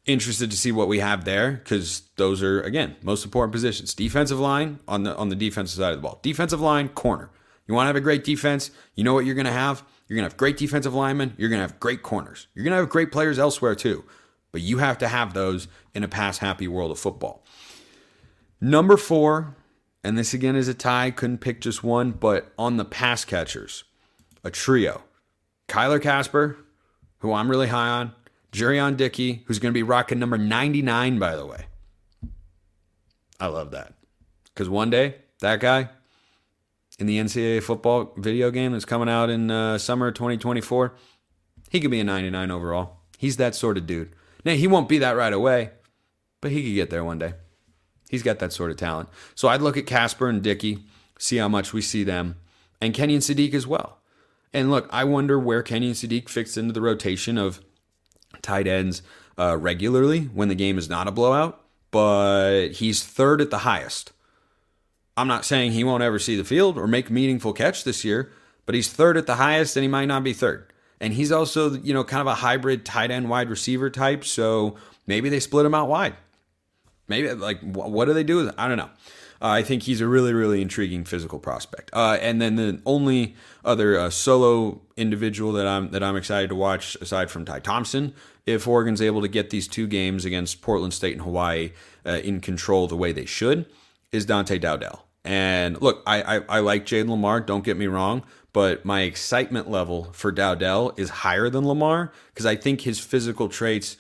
interested 0.07 0.51
to 0.51 0.57
see 0.57 0.73
what 0.73 0.89
we 0.89 1.01
have 1.01 1.25
there 1.25 1.53
because 1.53 2.03
those 2.17 2.43
are 2.43 2.63
again 2.63 2.97
most 3.03 3.25
important 3.25 3.53
positions. 3.53 3.95
Defensive 3.95 4.39
line 4.39 4.79
on 4.89 5.03
the 5.03 5.17
on 5.17 5.29
the 5.29 5.37
defensive 5.37 5.79
side 5.79 5.93
of 5.93 5.99
the 5.99 6.03
ball. 6.03 6.21
Defensive 6.23 6.61
line, 6.61 6.89
corner. 6.89 7.31
You 7.67 7.75
want 7.75 7.85
to 7.85 7.89
have 7.89 7.97
a 7.97 8.01
great 8.01 8.25
defense. 8.25 8.71
You 8.95 9.05
know 9.05 9.15
what 9.15 9.25
you're 9.27 9.35
going 9.35 9.47
to 9.47 9.53
have. 9.53 9.83
You're 10.07 10.17
going 10.17 10.25
to 10.25 10.33
have 10.33 10.37
great 10.37 10.57
defensive 10.57 10.95
linemen. 10.95 11.35
You're 11.37 11.49
going 11.49 11.59
to 11.59 11.67
have 11.67 11.81
great 11.81 12.03
corners. 12.03 12.47
You're 12.55 12.65
going 12.65 12.73
to 12.73 12.79
have 12.79 12.89
great 12.89 13.11
players 13.11 13.39
elsewhere 13.39 13.75
too. 13.75 14.05
But 14.53 14.61
you 14.61 14.79
have 14.79 14.99
to 14.99 15.09
have 15.09 15.35
those 15.35 15.67
in 15.95 16.05
a 16.05 16.09
pass 16.09 16.39
happy 16.39 16.69
world 16.69 16.93
of 16.93 16.99
football. 16.99 17.45
Number 18.61 18.97
four, 18.97 19.57
and 20.05 20.17
this 20.17 20.33
again 20.33 20.55
is 20.55 20.69
a 20.69 20.75
tie. 20.75 21.11
Couldn't 21.11 21.39
pick 21.39 21.61
just 21.61 21.83
one, 21.83 22.13
but 22.13 22.53
on 22.57 22.77
the 22.77 22.85
pass 22.85 23.25
catchers, 23.25 23.85
a 24.45 24.51
trio. 24.51 25.03
Kyler 25.69 26.01
Kasper, 26.01 26.57
who 27.19 27.33
I'm 27.33 27.51
really 27.51 27.69
high 27.69 27.89
on. 27.89 28.13
Jurion 28.57 28.97
Dickey, 28.97 29.43
who's 29.47 29.59
going 29.59 29.73
to 29.73 29.77
be 29.77 29.83
rocking 29.83 30.19
number 30.19 30.39
99, 30.39 31.19
by 31.19 31.37
the 31.37 31.45
way. 31.45 31.67
I 33.39 33.49
love 33.49 33.71
that. 33.73 33.93
Because 34.47 34.71
one 34.71 34.89
day, 34.89 35.17
that 35.41 35.61
guy 35.61 35.91
in 36.99 37.07
the 37.07 37.19
NCAA 37.19 37.63
football 37.63 38.15
video 38.17 38.51
game 38.51 38.73
that's 38.73 38.87
coming 38.87 39.11
out 39.11 39.29
in 39.29 39.51
uh, 39.51 39.77
summer 39.77 40.11
2024, 40.11 40.95
he 41.69 41.81
could 41.81 41.91
be 41.91 42.01
a 42.01 42.05
99 42.05 42.51
overall. 42.51 42.97
He's 43.19 43.37
that 43.37 43.55
sort 43.55 43.77
of 43.77 43.87
dude. 43.87 44.15
Now, 44.43 44.55
he 44.55 44.67
won't 44.67 44.89
be 44.89 44.99
that 44.99 45.17
right 45.17 45.35
away, 45.35 45.73
but 46.41 46.51
he 46.51 46.63
could 46.63 46.75
get 46.75 46.89
there 46.89 47.05
one 47.05 47.19
day. 47.19 47.35
He's 48.09 48.23
got 48.23 48.39
that 48.39 48.55
sort 48.55 48.71
of 48.71 48.79
talent. 48.79 49.11
So 49.35 49.49
I'd 49.49 49.61
look 49.61 49.77
at 49.77 49.87
Kasper 49.87 50.29
and 50.29 50.43
Dickey, 50.43 50.79
see 51.19 51.37
how 51.37 51.49
much 51.49 51.75
we 51.75 51.83
see 51.83 52.05
them, 52.05 52.37
and 52.81 52.95
Kenyon 52.95 53.21
Sadiq 53.21 53.53
as 53.53 53.67
well. 53.67 53.99
And 54.55 54.71
look, 54.71 54.89
I 54.91 55.05
wonder 55.05 55.39
where 55.39 55.63
Kenyon 55.63 55.93
Sadiq 55.93 56.31
fits 56.31 56.57
into 56.57 56.73
the 56.73 56.81
rotation 56.81 57.37
of 57.37 57.61
tight 58.47 58.67
ends 58.67 59.03
uh, 59.39 59.57
regularly 59.59 60.23
when 60.23 60.49
the 60.49 60.55
game 60.55 60.79
is 60.79 60.89
not 60.89 61.09
a 61.09 61.13
blowout, 61.13 61.61
but 61.91 62.69
he's 62.69 63.03
third 63.03 63.41
at 63.41 63.51
the 63.51 63.59
highest. 63.59 64.13
I'm 65.17 65.29
not 65.29 65.45
saying 65.45 65.73
he 65.73 65.85
won't 65.85 66.03
ever 66.03 66.19
see 66.19 66.37
the 66.37 66.45
field 66.45 66.79
or 66.79 66.87
make 66.87 67.11
meaningful 67.11 67.53
catch 67.53 67.85
this 67.85 68.05
year, 68.05 68.31
but 68.67 68.75
he's 68.75 68.93
third 68.93 69.17
at 69.17 69.27
the 69.27 69.37
highest 69.37 69.77
and 69.77 69.83
he 69.83 69.89
might 69.89 70.07
not 70.07 70.23
be 70.23 70.33
third. 70.33 70.73
And 71.01 71.13
he's 71.13 71.33
also, 71.33 71.73
you 71.73 71.93
know, 71.93 72.05
kind 72.05 72.21
of 72.21 72.27
a 72.27 72.35
hybrid 72.35 72.85
tight 72.85 73.11
end 73.11 73.29
wide 73.29 73.51
receiver 73.51 73.91
type. 73.91 74.25
So 74.25 74.77
maybe 75.07 75.29
they 75.29 75.41
split 75.41 75.67
him 75.67 75.75
out 75.75 75.89
wide. 75.89 76.15
Maybe 77.09 77.33
like 77.33 77.61
what 77.61 78.07
do 78.07 78.15
they 78.15 78.25
do? 78.25 78.51
I 78.59 78.69
don't 78.69 78.79
know. 78.79 78.91
Uh, 79.41 79.49
I 79.49 79.63
think 79.63 79.83
he's 79.83 80.01
a 80.01 80.09
really, 80.09 80.33
really 80.33 80.63
intriguing 80.63 81.05
physical 81.05 81.39
prospect. 81.39 81.91
Uh, 81.93 82.19
and 82.21 82.41
then 82.41 82.57
the 82.57 82.81
only 82.87 83.35
other 83.65 83.99
uh, 83.99 84.11
solo 84.11 84.81
individual 84.97 85.53
that 85.53 85.67
I'm 85.67 85.91
that 85.91 86.03
I'm 86.03 86.17
excited 86.17 86.49
to 86.49 86.55
watch, 86.55 86.97
aside 87.01 87.31
from 87.31 87.45
Ty 87.45 87.61
Thompson, 87.61 88.15
if 88.47 88.67
Oregon's 88.67 89.03
able 89.03 89.23
to 89.23 89.29
get 89.29 89.51
these 89.51 89.69
two 89.69 89.87
games 89.87 90.25
against 90.25 90.63
Portland 90.63 90.95
State 90.95 91.15
and 91.15 91.23
Hawaii 91.23 91.73
uh, 92.05 92.21
in 92.23 92.41
control 92.41 92.87
the 92.87 92.97
way 92.97 93.13
they 93.13 93.27
should, 93.27 93.67
is 94.13 94.25
Dante 94.25 94.59
Dowdell. 94.59 95.03
And 95.25 95.81
look, 95.83 96.03
I 96.07 96.37
I, 96.37 96.41
I 96.49 96.61
like 96.61 96.87
Jayden 96.87 97.09
Limar. 97.09 97.45
Don't 97.45 97.65
get 97.65 97.77
me 97.77 97.87
wrong, 97.89 98.23
but 98.53 98.85
my 98.85 99.03
excitement 99.03 99.69
level 99.71 100.13
for 100.13 100.33
Dowdell 100.33 100.95
is 100.97 101.11
higher 101.11 101.51
than 101.51 101.65
Limar 101.65 102.11
because 102.33 102.47
I 102.47 102.57
think 102.57 102.83
his 102.83 102.99
physical 102.99 103.49
traits 103.49 103.97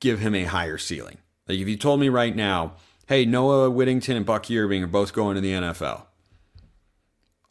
give 0.00 0.20
him 0.20 0.34
a 0.34 0.44
higher 0.44 0.78
ceiling. 0.78 1.18
Like 1.48 1.58
if 1.58 1.66
you 1.66 1.76
told 1.76 1.98
me 1.98 2.08
right 2.08 2.36
now 2.36 2.74
hey, 3.08 3.24
Noah 3.24 3.70
Whittington 3.70 4.18
and 4.18 4.26
Buck 4.26 4.50
Irving 4.50 4.84
are 4.84 4.86
both 4.86 5.14
going 5.14 5.34
to 5.34 5.40
the 5.40 5.52
NFL. 5.52 6.04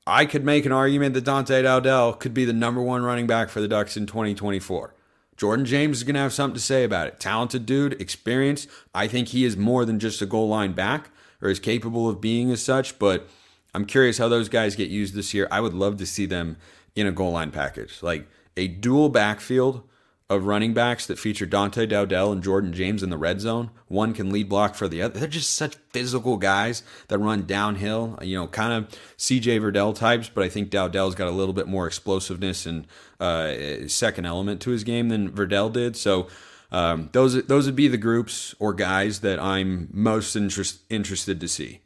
I 0.05 0.27
could 0.27 0.45
make 0.45 0.67
an 0.67 0.71
argument 0.71 1.15
that 1.15 1.23
Dante 1.23 1.63
Dowdell 1.63 2.13
could 2.13 2.33
be 2.33 2.45
the 2.45 2.53
number 2.53 2.79
one 2.79 3.01
running 3.01 3.25
back 3.25 3.49
for 3.49 3.59
the 3.59 3.67
Ducks 3.67 3.97
in 3.97 4.05
2024. 4.05 4.93
Jordan 5.35 5.65
James 5.65 5.97
is 5.97 6.03
going 6.03 6.13
to 6.13 6.21
have 6.21 6.31
something 6.31 6.53
to 6.53 6.61
say 6.61 6.83
about 6.83 7.07
it. 7.07 7.19
Talented 7.19 7.65
dude, 7.65 7.99
experienced. 7.99 8.69
I 8.93 9.07
think 9.07 9.29
he 9.29 9.45
is 9.45 9.57
more 9.57 9.83
than 9.83 9.99
just 9.99 10.21
a 10.21 10.27
goal 10.27 10.47
line 10.47 10.73
back 10.73 11.09
or 11.41 11.49
is 11.49 11.59
capable 11.59 12.07
of 12.07 12.21
being 12.21 12.51
as 12.51 12.61
such, 12.61 12.99
but 12.99 13.27
I'm 13.73 13.85
curious 13.85 14.19
how 14.19 14.27
those 14.27 14.49
guys 14.49 14.75
get 14.75 14.89
used 14.89 15.15
this 15.15 15.33
year. 15.33 15.47
I 15.49 15.61
would 15.61 15.73
love 15.73 15.97
to 15.97 16.05
see 16.05 16.27
them 16.27 16.57
in 16.95 17.07
a 17.07 17.11
goal 17.11 17.31
line 17.31 17.49
package. 17.49 18.03
Like 18.03 18.27
a 18.55 18.67
dual 18.67 19.09
backfield 19.09 19.87
of 20.29 20.45
running 20.45 20.73
backs 20.73 21.05
that 21.07 21.17
feature 21.17 21.45
Dante 21.45 21.85
Dowdell 21.85 22.33
and 22.33 22.43
Jordan 22.43 22.73
James 22.73 23.01
in 23.01 23.09
the 23.09 23.17
red 23.17 23.39
zone. 23.39 23.71
One 23.87 24.13
can 24.13 24.29
lead 24.29 24.49
block 24.49 24.75
for 24.75 24.89
the 24.89 25.01
other. 25.01 25.19
They're 25.19 25.27
just 25.27 25.53
such 25.53 25.75
physical 25.91 26.35
guys 26.35 26.83
that 27.07 27.17
run 27.17 27.45
downhill, 27.45 28.19
you 28.21 28.37
know, 28.37 28.47
kind 28.47 28.73
of 28.73 28.89
CJ 29.17 29.61
Verdell 29.61 29.95
types, 29.95 30.29
but 30.29 30.43
I 30.43 30.49
think 30.49 30.69
Dowdell's 30.69 31.15
got 31.15 31.29
a 31.29 31.31
little 31.31 31.53
bit 31.53 31.67
more 31.67 31.87
explosiveness 31.87 32.65
and 32.65 32.87
uh, 33.21 33.87
second 33.87 34.25
element 34.25 34.61
to 34.61 34.71
his 34.71 34.83
game 34.83 35.07
than 35.07 35.31
Verdell 35.31 35.71
did. 35.71 35.95
So 35.95 36.27
um, 36.73 37.09
those 37.13 37.41
those 37.45 37.65
would 37.65 37.77
be 37.77 37.87
the 37.87 37.97
groups 37.97 38.53
or 38.59 38.73
guys 38.73 39.21
that 39.21 39.39
I'm 39.39 39.87
most 39.93 40.35
interest, 40.35 40.81
interested 40.89 41.39
to 41.39 41.47
see. 41.47 41.79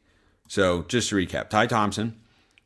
So 0.47 0.81
just 0.87 1.09
to 1.09 1.15
recap, 1.15 1.49
Ty 1.49 1.67
Thompson, 1.67 2.19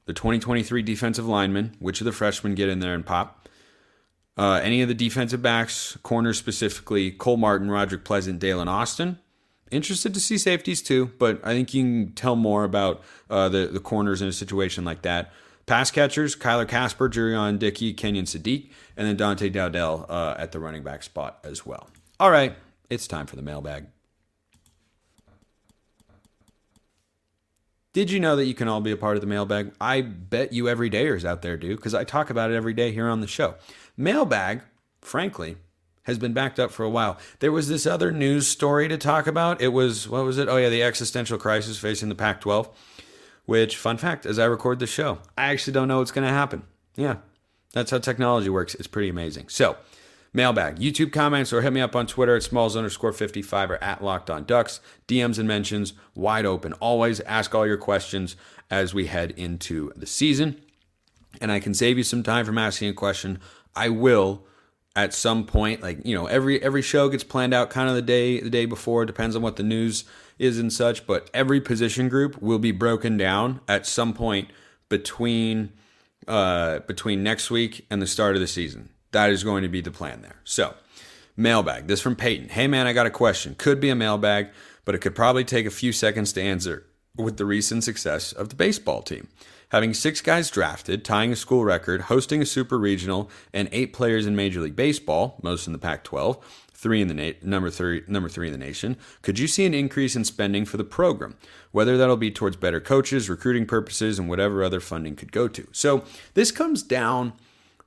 the 0.06 0.14
2023 0.14 0.82
defensive 0.84 1.28
lineman, 1.28 1.76
which 1.80 2.00
of 2.00 2.06
the 2.06 2.14
freshmen 2.14 2.56
get 2.56 2.70
in 2.70 2.80
there 2.80 2.94
and 2.94 3.06
pop? 3.06 3.45
Uh, 4.38 4.60
any 4.62 4.82
of 4.82 4.88
the 4.88 4.94
defensive 4.94 5.42
backs, 5.42 5.98
corners 6.04 6.38
specifically, 6.38 7.12
Cole 7.12 7.38
Martin, 7.38 7.70
Roderick 7.70 8.04
Pleasant, 8.04 8.42
Daylen 8.42 8.68
Austin. 8.68 9.20
Interested 9.72 10.14
to 10.14 10.20
see 10.20 10.38
safeties 10.38 10.82
too, 10.82 11.12
but 11.18 11.40
I 11.44 11.54
think 11.54 11.74
you 11.74 11.84
can 11.84 12.12
tell 12.14 12.36
more 12.36 12.64
about 12.64 13.02
uh, 13.30 13.50
the, 13.50 13.68
the 13.68 13.80
corners 13.80 14.22
in 14.22 14.28
a 14.28 14.34
situation 14.34 14.86
like 14.86 15.02
that. 15.04 15.32
Pass 15.66 15.90
catchers, 15.90 16.36
Kyler 16.36 16.68
Kasper, 16.68 17.10
Jurion 17.10 17.58
Dickey, 17.58 17.94
Kenyon 17.94 18.26
Sadiq, 18.26 18.70
and 18.96 19.08
then 19.08 19.18
Dante 19.18 19.50
Dowdell 19.50 20.06
uh, 20.08 20.36
at 20.38 20.52
the 20.52 20.60
running 20.60 20.84
back 20.84 21.02
spot 21.02 21.40
as 21.44 21.66
well. 21.66 21.90
All 22.20 22.30
right, 22.30 22.56
it's 22.90 23.08
time 23.08 23.26
for 23.26 23.36
the 23.36 23.42
mailbag. 23.42 23.88
Did 27.96 28.12
you 28.12 28.20
know 28.20 28.36
that 28.36 28.44
you 28.44 28.54
can 28.54 28.68
all 28.68 28.82
be 28.82 28.92
a 28.92 28.98
part 28.98 29.16
of 29.16 29.22
the 29.22 29.28
mailbag? 29.28 29.72
I 29.80 30.02
bet 30.02 30.52
you 30.52 30.68
every 30.68 30.90
dayers 30.90 31.24
out 31.24 31.42
there 31.42 31.56
do, 31.56 31.78
because 31.78 31.94
I 31.94 32.04
talk 32.04 32.30
about 32.30 32.52
it 32.52 32.54
every 32.54 32.74
day 32.74 32.92
here 32.92 33.08
on 33.08 33.22
the 33.22 33.26
show. 33.26 33.56
Mailbag, 33.96 34.64
frankly, 35.00 35.56
has 36.04 36.20
been 36.20 36.34
backed 36.34 36.60
up 36.60 36.72
for 36.72 36.84
a 36.84 36.90
while. 36.90 37.18
There 37.40 37.54
was 37.54 37.70
this 37.70 37.86
other 37.86 38.12
news 38.12 38.50
story 38.50 38.90
to 38.90 38.98
talk 38.98 39.28
about. 39.28 39.62
It 39.62 39.70
was, 39.70 40.10
what 40.10 40.26
was 40.26 40.38
it? 40.38 40.50
Oh, 40.50 40.58
yeah, 40.58 40.68
the 40.68 40.84
existential 40.84 41.38
crisis 41.38 41.80
facing 41.80 42.10
the 42.10 42.16
Pac 42.16 42.42
12. 42.42 42.68
Which, 43.46 43.78
fun 43.78 43.96
fact, 43.96 44.26
as 44.26 44.40
I 44.40 44.44
record 44.44 44.80
the 44.80 44.88
show, 44.88 45.20
I 45.38 45.54
actually 45.54 45.72
don't 45.72 45.88
know 45.88 46.00
what's 46.00 46.12
going 46.12 46.28
to 46.28 46.34
happen. 46.34 46.64
Yeah, 46.98 47.20
that's 47.72 47.92
how 47.92 48.00
technology 48.00 48.50
works. 48.50 48.76
It's 48.76 48.88
pretty 48.88 49.08
amazing. 49.08 49.48
So, 49.48 49.78
mailbag, 50.36 50.78
YouTube 50.78 51.12
comments, 51.12 51.52
or 51.52 51.62
hit 51.62 51.74
me 51.74 51.82
up 51.82 51.96
on 51.96 52.06
Twitter 52.06 52.36
at 52.36 52.44
smalls 52.44 52.76
underscore 52.76 53.14
55 53.14 53.72
or 53.72 53.84
at 53.84 54.04
locked 54.04 54.30
on 54.30 54.44
ducks. 54.44 54.82
DMs 55.08 55.40
and 55.40 55.48
mentions 55.48 55.94
wide 56.14 56.46
open. 56.46 56.74
Always 56.74 57.22
ask 57.22 57.56
all 57.56 57.66
your 57.66 57.78
questions 57.78 58.36
as 58.70 58.94
we 58.94 59.08
head 59.08 59.32
into 59.32 59.92
the 59.96 60.06
season. 60.06 60.62
And 61.42 61.52
I 61.52 61.60
can 61.60 61.74
save 61.74 61.98
you 61.98 62.04
some 62.04 62.24
time 62.24 62.46
from 62.46 62.58
asking 62.58 62.90
a 62.90 62.94
question 62.94 63.40
I 63.76 63.90
will 63.90 64.46
at 64.96 65.14
some 65.14 65.46
point 65.46 65.82
like 65.82 66.00
you 66.06 66.16
know 66.16 66.26
every 66.28 66.62
every 66.64 66.82
show 66.82 67.10
gets 67.10 67.24
planned 67.24 67.54
out 67.54 67.70
kind 67.70 67.90
of 67.90 67.96
the 67.96 68.02
day 68.02 68.40
the 68.40 68.50
day 68.50 68.66
before 68.66 69.04
it 69.04 69.08
depends 69.08 69.36
on 69.36 69.42
what 69.42 69.58
the 69.58 69.64
news 69.64 70.06
is 70.40 70.58
and 70.58 70.72
such 70.72 71.06
but 71.06 71.30
every 71.34 71.60
position 71.60 72.08
group 72.08 72.42
will 72.42 72.60
be 72.60 72.72
broken 72.72 73.18
down 73.18 73.60
at 73.68 73.86
some 73.86 74.14
point 74.14 74.50
between 74.88 75.72
uh 76.28 76.80
between 76.80 77.22
next 77.22 77.52
week 77.52 77.86
and 77.90 78.02
the 78.02 78.08
start 78.08 78.36
of 78.36 78.42
the 78.42 78.48
season 78.48 78.90
that 79.16 79.32
is 79.32 79.44
going 79.44 79.64
to 79.64 79.70
be 79.70 79.82
the 79.82 79.92
plan 79.92 80.22
there 80.22 80.36
so 80.44 80.74
mailbag 81.36 81.88
this 81.88 82.02
from 82.02 82.16
peyton 82.16 82.50
hey 82.50 82.68
man 82.68 82.86
i 82.86 82.94
got 82.94 83.06
a 83.06 83.12
question 83.12 83.56
could 83.58 83.80
be 83.80 83.90
a 83.90 83.96
mailbag 83.96 84.50
but 84.84 84.94
it 84.94 85.00
could 85.00 85.16
probably 85.16 85.44
take 85.44 85.66
a 85.66 85.72
few 85.72 85.92
seconds 85.92 86.32
to 86.34 86.42
answer 86.42 86.86
with 87.16 87.38
the 87.38 87.46
recent 87.46 87.84
success 87.84 88.32
of 88.32 88.50
the 88.50 88.56
baseball 88.56 89.02
team 89.02 89.28
having 89.70 89.94
six 89.94 90.22
guys 90.22 90.50
drafted, 90.50 91.04
tying 91.04 91.32
a 91.32 91.36
school 91.36 91.66
record, 91.66 92.02
hosting 92.02 92.42
a 92.42 92.46
super 92.46 92.78
regional, 92.78 93.30
and 93.54 93.70
eight 93.72 93.94
players 93.94 94.26
in 94.26 94.36
Major 94.36 94.62
League 94.62 94.76
Baseball, 94.76 95.38
most 95.42 95.68
in 95.68 95.74
the 95.74 95.80
Pac-12, 95.80 96.42
three 96.74 97.02
in 97.02 97.08
the 97.08 97.14
na- 97.14 97.32
number 97.42 97.70
three 97.70 98.04
number 98.08 98.30
three 98.30 98.48
in 98.48 98.54
the 98.54 98.58
nation. 98.58 98.96
Could 99.22 99.40
you 99.40 99.48
see 99.48 99.66
an 99.66 99.74
increase 99.74 100.16
in 100.16 100.24
spending 100.24 100.66
for 100.66 100.78
the 100.78 100.84
program? 100.84 101.36
Whether 101.72 101.98
that'll 101.98 102.18
be 102.18 102.32
towards 102.32 102.58
better 102.58 102.80
coaches, 102.80 103.30
recruiting 103.30 103.66
purposes, 103.66 104.20
and 104.20 104.30
whatever 104.30 104.64
other 104.64 104.80
funding 104.80 105.16
could 105.16 105.32
go 105.32 105.48
to. 105.48 105.68
So 105.72 106.06
this 106.36 106.52
comes 106.52 106.84
down 106.84 107.34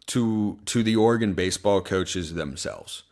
to 0.09 0.59
to 0.67 0.83
the 0.83 0.97
Oregon 0.97 1.35
baseball 1.35 1.81
coaches 1.81 2.35
themselves. 2.35 3.05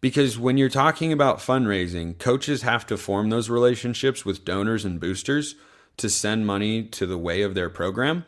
Because 0.00 0.38
when 0.38 0.56
you're 0.56 0.68
talking 0.68 1.12
about 1.12 1.38
fundraising, 1.38 2.18
coaches 2.18 2.62
have 2.62 2.86
to 2.86 2.96
form 2.96 3.28
those 3.28 3.50
relationships 3.50 4.24
with 4.24 4.44
donors 4.44 4.84
and 4.84 4.98
boosters 4.98 5.56
to 5.98 6.08
send 6.08 6.46
money 6.46 6.82
to 6.84 7.06
the 7.06 7.18
way 7.18 7.42
of 7.42 7.54
their 7.54 7.68
program. 7.68 8.24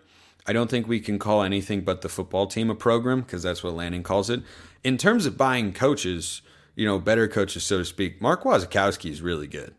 I 0.46 0.52
don't 0.52 0.68
think 0.68 0.86
we 0.86 1.00
can 1.00 1.18
call 1.18 1.42
anything 1.42 1.82
but 1.82 2.02
the 2.02 2.08
football 2.08 2.46
team 2.46 2.68
a 2.68 2.74
program 2.74 3.22
because 3.22 3.42
that's 3.42 3.62
what 3.62 3.74
Lanning 3.74 4.02
calls 4.02 4.28
it. 4.28 4.42
In 4.84 4.98
terms 4.98 5.24
of 5.24 5.38
buying 5.38 5.72
coaches, 5.72 6.42
you 6.74 6.84
know, 6.84 6.98
better 6.98 7.28
coaches, 7.28 7.64
so 7.64 7.78
to 7.78 7.84
speak, 7.84 8.20
Mark 8.20 8.42
Wasikowski 8.42 9.10
is 9.10 9.22
really 9.22 9.46
good. 9.46 9.74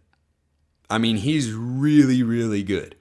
I 0.90 0.98
mean, 0.98 1.18
he's 1.18 1.52
really, 1.52 2.24
really 2.24 2.64
good. 2.64 2.96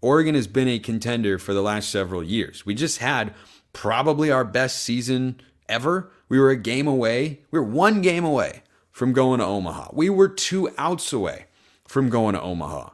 Oregon 0.00 0.34
has 0.34 0.46
been 0.48 0.68
a 0.68 0.78
contender 0.78 1.38
for 1.38 1.54
the 1.54 1.62
last 1.62 1.90
several 1.90 2.24
years. 2.24 2.66
We 2.66 2.74
just 2.74 2.98
had 2.98 3.34
probably 3.72 4.30
our 4.30 4.44
best 4.44 4.82
season 4.82 5.40
ever. 5.68 6.10
We 6.28 6.38
were 6.38 6.50
a 6.50 6.56
game 6.56 6.86
away. 6.86 7.40
We 7.50 7.58
were 7.58 7.64
one 7.64 8.02
game 8.02 8.24
away 8.24 8.62
from 8.90 9.12
going 9.12 9.40
to 9.40 9.46
Omaha. 9.46 9.88
We 9.92 10.10
were 10.10 10.28
two 10.28 10.70
outs 10.78 11.12
away 11.12 11.46
from 11.86 12.10
going 12.10 12.34
to 12.34 12.40
Omaha. 12.40 12.90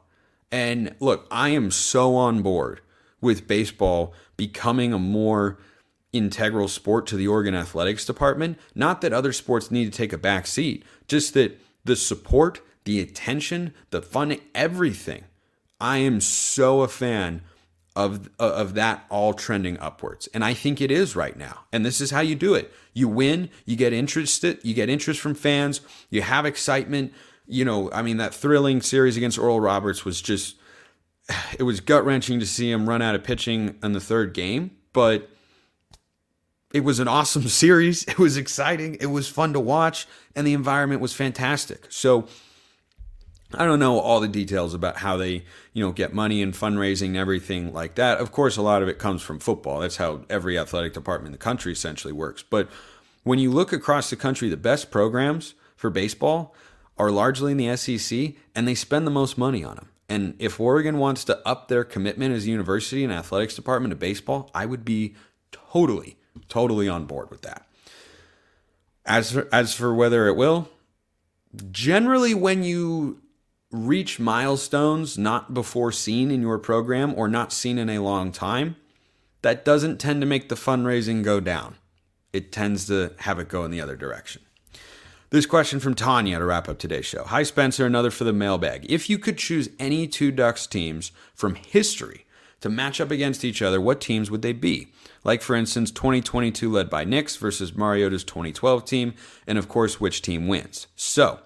And 0.51 0.95
look, 1.01 1.27
I 1.31 1.51
am 1.51 1.71
so 1.71 2.17
on 2.17 2.43
board 2.43 2.81
with 3.21 3.47
baseball 3.47 4.15
becoming 4.37 4.93
a 4.93 4.99
more 4.99 5.59
integral 6.13 6.69
sport 6.69 7.07
to 7.09 7.17
the 7.17 7.29
Oregon 7.29 7.55
Athletics 7.55 8.05
Department. 8.05 8.59
Not 8.75 9.01
that 9.01 9.13
other 9.13 9.33
sports 9.33 9.71
need 9.71 9.85
to 9.85 9.97
take 9.97 10.13
a 10.13 10.19
back 10.19 10.47
seat, 10.47 10.85
just 11.07 11.35
that 11.35 11.61
the 11.85 11.97
support, 11.97 12.61
the 12.85 13.01
attention, 13.01 13.75
the 13.91 14.01
fun, 14.01 14.37
everything. 14.55 15.25
I 15.81 15.99
am 15.99 16.21
so 16.21 16.81
a 16.81 16.89
fan 16.89 17.43
of 17.99 18.29
of 18.39 18.75
that 18.75 19.05
all 19.11 19.35
trending 19.35 19.79
upwards 19.79 20.29
and 20.29 20.45
i 20.45 20.55
think 20.55 20.81
it 20.81 20.91
is 20.91 21.17
right 21.17 21.37
now 21.37 21.65
and 21.73 21.85
this 21.85 22.01
is 22.01 22.11
how 22.11 22.21
you 22.21 22.35
do 22.35 22.55
it 22.55 22.73
you 22.93 23.09
win 23.09 23.49
you 23.65 23.75
get 23.77 23.93
interested 23.93 24.59
you 24.63 24.75
get 24.75 24.89
interest 24.89 25.21
from 25.21 25.35
fans 25.35 25.81
you 26.11 26.23
have 26.23 26.47
excitement 26.47 27.13
you 27.49 27.65
know, 27.65 27.91
I 27.93 28.03
mean, 28.03 28.19
that 28.19 28.35
thrilling 28.35 28.83
series 28.83 29.17
against 29.17 29.39
Oral 29.39 29.59
Roberts 29.59 30.05
was 30.05 30.21
just, 30.21 30.57
it 31.59 31.63
was 31.63 31.81
gut 31.81 32.05
wrenching 32.05 32.39
to 32.41 32.47
see 32.47 32.71
him 32.71 32.89
run 32.89 33.03
out 33.03 33.15
of 33.15 33.25
pitching 33.25 33.77
in 33.83 33.93
the 33.93 34.01
third 34.01 34.35
game, 34.35 34.71
but 34.93 35.31
it 36.73 36.85
was 36.85 37.01
an 37.01 37.09
awesome 37.09 37.49
series. 37.49 38.05
It 38.05 38.19
was 38.19 38.37
exciting. 38.37 38.97
It 39.01 39.07
was 39.07 39.29
fun 39.29 39.55
to 39.55 39.61
watch, 39.61 40.07
and 40.37 40.47
the 40.47 40.53
environment 40.53 41.01
was 41.01 41.15
fantastic. 41.15 41.87
So, 41.89 42.29
I 43.55 43.65
don't 43.65 43.79
know 43.79 43.99
all 43.99 44.21
the 44.21 44.29
details 44.29 44.75
about 44.75 44.99
how 44.99 45.17
they, 45.17 45.45
you 45.73 45.83
know, 45.83 45.91
get 45.91 46.13
money 46.13 46.43
and 46.43 46.53
fundraising 46.53 47.09
and 47.09 47.17
everything 47.17 47.73
like 47.73 47.95
that. 47.95 48.19
Of 48.19 48.31
course, 48.31 48.57
a 48.57 48.63
lot 48.63 48.83
of 48.83 48.89
it 48.89 48.99
comes 48.99 49.23
from 49.23 49.39
football. 49.39 49.81
That's 49.81 49.97
how 49.97 50.25
every 50.29 50.59
athletic 50.59 50.93
department 50.93 51.29
in 51.29 51.33
the 51.33 51.39
country 51.39 51.73
essentially 51.73 52.13
works. 52.13 52.43
But 52.43 52.69
when 53.23 53.39
you 53.39 53.51
look 53.51 53.73
across 53.73 54.11
the 54.11 54.17
country, 54.17 54.51
the 54.51 54.57
best 54.59 54.91
programs 54.91 55.55
for 55.77 55.89
baseball, 55.89 56.55
are 56.99 57.11
largely 57.11 57.53
in 57.53 57.59
the 57.59 57.77
SEC 57.77 58.35
and 58.55 58.67
they 58.67 58.75
spend 58.75 59.07
the 59.07 59.11
most 59.11 59.39
money 59.39 59.63
on 59.65 59.77
them. 59.77 59.89
And 60.09 60.35
if 60.39 60.59
Oregon 60.59 60.99
wants 60.99 61.25
to 61.25 61.47
up 61.47 61.69
their 61.69 61.85
commitment 61.85 62.35
as 62.35 62.45
a 62.45 62.49
university 62.49 63.05
and 63.05 63.13
athletics 63.13 63.55
department 63.55 63.93
to 63.93 63.97
baseball, 63.97 64.51
I 64.55 64.67
would 64.67 64.85
be 64.85 65.15
totally, 65.53 66.17
totally 66.49 66.89
on 66.89 67.05
board 67.05 67.31
with 67.31 67.43
that. 67.43 67.67
As 69.07 69.33
for, 69.33 69.49
as 69.53 69.75
for 69.75 69.95
whether 69.95 70.27
it 70.27 70.37
will, 70.37 70.69
generally 71.71 72.35
when 72.35 72.63
you 72.63 73.21
reach 73.71 74.19
milestones 74.19 75.19
not 75.19 75.53
before 75.53 75.93
seen 75.93 76.31
in 76.31 76.41
your 76.41 76.59
program 76.59 77.15
or 77.17 77.29
not 77.29 77.53
seen 77.53 77.79
in 77.79 77.91
a 77.91 77.99
long 77.99 78.33
time, 78.33 78.77
that 79.43 79.65
doesn't 79.65 79.99
tend 79.99 80.21
to 80.21 80.27
make 80.27 80.49
the 80.49 80.55
fundraising 80.55 81.23
go 81.23 81.41
down. 81.41 81.77
It 82.33 82.51
tends 82.53 82.87
to 82.87 83.13
have 83.21 83.39
it 83.39 83.49
go 83.49 83.65
in 83.65 83.71
the 83.71 83.81
other 83.81 83.97
direction. 83.97 84.43
This 85.31 85.47
question 85.47 85.79
from 85.79 85.95
Tanya 85.95 86.39
to 86.39 86.45
wrap 86.45 86.69
up 86.69 86.79
today's 86.79 87.05
show. 87.05 87.25
Hi, 87.25 87.43
Spencer, 87.43 87.85
another 87.85 88.11
for 88.11 88.25
the 88.25 88.33
mailbag. 88.33 88.87
If 88.91 89.11
you 89.11 89.19
could 89.19 89.37
choose 89.37 89.69
any 89.79 90.07
two 90.07 90.31
Ducks 90.33 90.67
teams 90.67 91.13
from 91.35 91.55
history 91.55 92.25
to 92.61 92.71
match 92.71 93.01
up 93.01 93.11
against 93.11 93.45
each 93.45 93.61
other, 93.61 93.81
what 93.81 94.01
teams 94.01 94.31
would 94.31 94.41
they 94.41 94.55
be? 94.55 94.89
Like, 95.25 95.43
for 95.43 95.55
instance, 95.55 95.91
2022 95.91 96.71
led 96.73 96.89
by 96.89 97.05
Nix 97.05 97.37
versus 97.37 97.77
Mariota's 97.77 98.25
2012 98.25 98.85
team, 98.87 99.15
and 99.47 99.59
of 99.59 99.69
course, 99.69 100.01
which 100.01 100.23
team 100.23 100.49
wins. 100.49 100.87
So, 100.97 101.41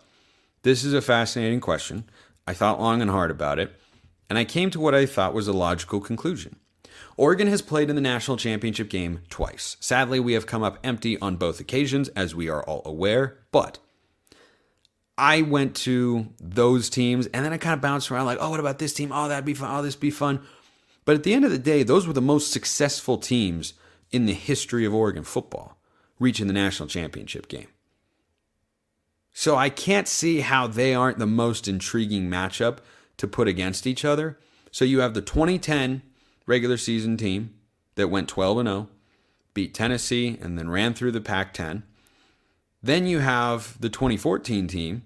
this 0.62 0.84
is 0.84 0.94
a 0.94 1.02
fascinating 1.02 1.60
question. 1.60 2.04
I 2.46 2.54
thought 2.54 2.80
long 2.80 3.00
and 3.02 3.10
hard 3.10 3.30
about 3.30 3.58
it, 3.58 3.72
and 4.28 4.38
I 4.38 4.44
came 4.44 4.70
to 4.70 4.80
what 4.80 4.94
I 4.94 5.06
thought 5.06 5.34
was 5.34 5.48
a 5.48 5.52
logical 5.52 6.00
conclusion. 6.00 6.56
Oregon 7.16 7.48
has 7.48 7.62
played 7.62 7.90
in 7.90 7.96
the 7.96 8.02
national 8.02 8.36
championship 8.36 8.88
game 8.88 9.20
twice. 9.28 9.76
Sadly, 9.80 10.18
we 10.18 10.32
have 10.32 10.46
come 10.46 10.62
up 10.62 10.78
empty 10.82 11.20
on 11.20 11.36
both 11.36 11.60
occasions, 11.60 12.08
as 12.10 12.34
we 12.34 12.48
are 12.48 12.62
all 12.64 12.82
aware, 12.84 13.38
but 13.50 13.78
I 15.18 15.42
went 15.42 15.76
to 15.76 16.28
those 16.40 16.88
teams 16.88 17.26
and 17.28 17.44
then 17.44 17.52
I 17.52 17.58
kind 17.58 17.74
of 17.74 17.80
bounced 17.80 18.10
around 18.10 18.26
like, 18.26 18.38
oh, 18.40 18.50
what 18.50 18.60
about 18.60 18.78
this 18.78 18.94
team? 18.94 19.12
Oh, 19.12 19.28
that'd 19.28 19.44
be 19.44 19.54
fun. 19.54 19.74
Oh, 19.74 19.82
this 19.82 19.94
be 19.94 20.10
fun. 20.10 20.40
But 21.04 21.16
at 21.16 21.22
the 21.22 21.34
end 21.34 21.44
of 21.44 21.50
the 21.50 21.58
day, 21.58 21.82
those 21.82 22.06
were 22.06 22.12
the 22.12 22.20
most 22.20 22.50
successful 22.50 23.18
teams 23.18 23.74
in 24.10 24.26
the 24.26 24.34
history 24.34 24.84
of 24.84 24.94
Oregon 24.94 25.24
football, 25.24 25.78
reaching 26.18 26.46
the 26.46 26.52
national 26.52 26.88
championship 26.88 27.48
game. 27.48 27.68
So 29.32 29.56
I 29.56 29.70
can't 29.70 30.08
see 30.08 30.40
how 30.40 30.66
they 30.66 30.94
aren't 30.94 31.18
the 31.18 31.26
most 31.26 31.66
intriguing 31.66 32.28
matchup 32.28 32.78
to 33.16 33.26
put 33.26 33.48
against 33.48 33.86
each 33.86 34.04
other. 34.04 34.38
So 34.70 34.84
you 34.84 35.00
have 35.00 35.14
the 35.14 35.22
2010 35.22 36.02
regular 36.46 36.76
season 36.76 37.16
team 37.16 37.54
that 37.94 38.08
went 38.08 38.28
12 38.28 38.58
and 38.58 38.68
0, 38.68 38.88
beat 39.54 39.74
Tennessee 39.74 40.38
and 40.40 40.58
then 40.58 40.70
ran 40.70 40.94
through 40.94 41.12
the 41.12 41.20
Pac-10. 41.20 41.82
Then 42.82 43.06
you 43.06 43.20
have 43.20 43.80
the 43.80 43.88
2014 43.88 44.66
team 44.66 45.04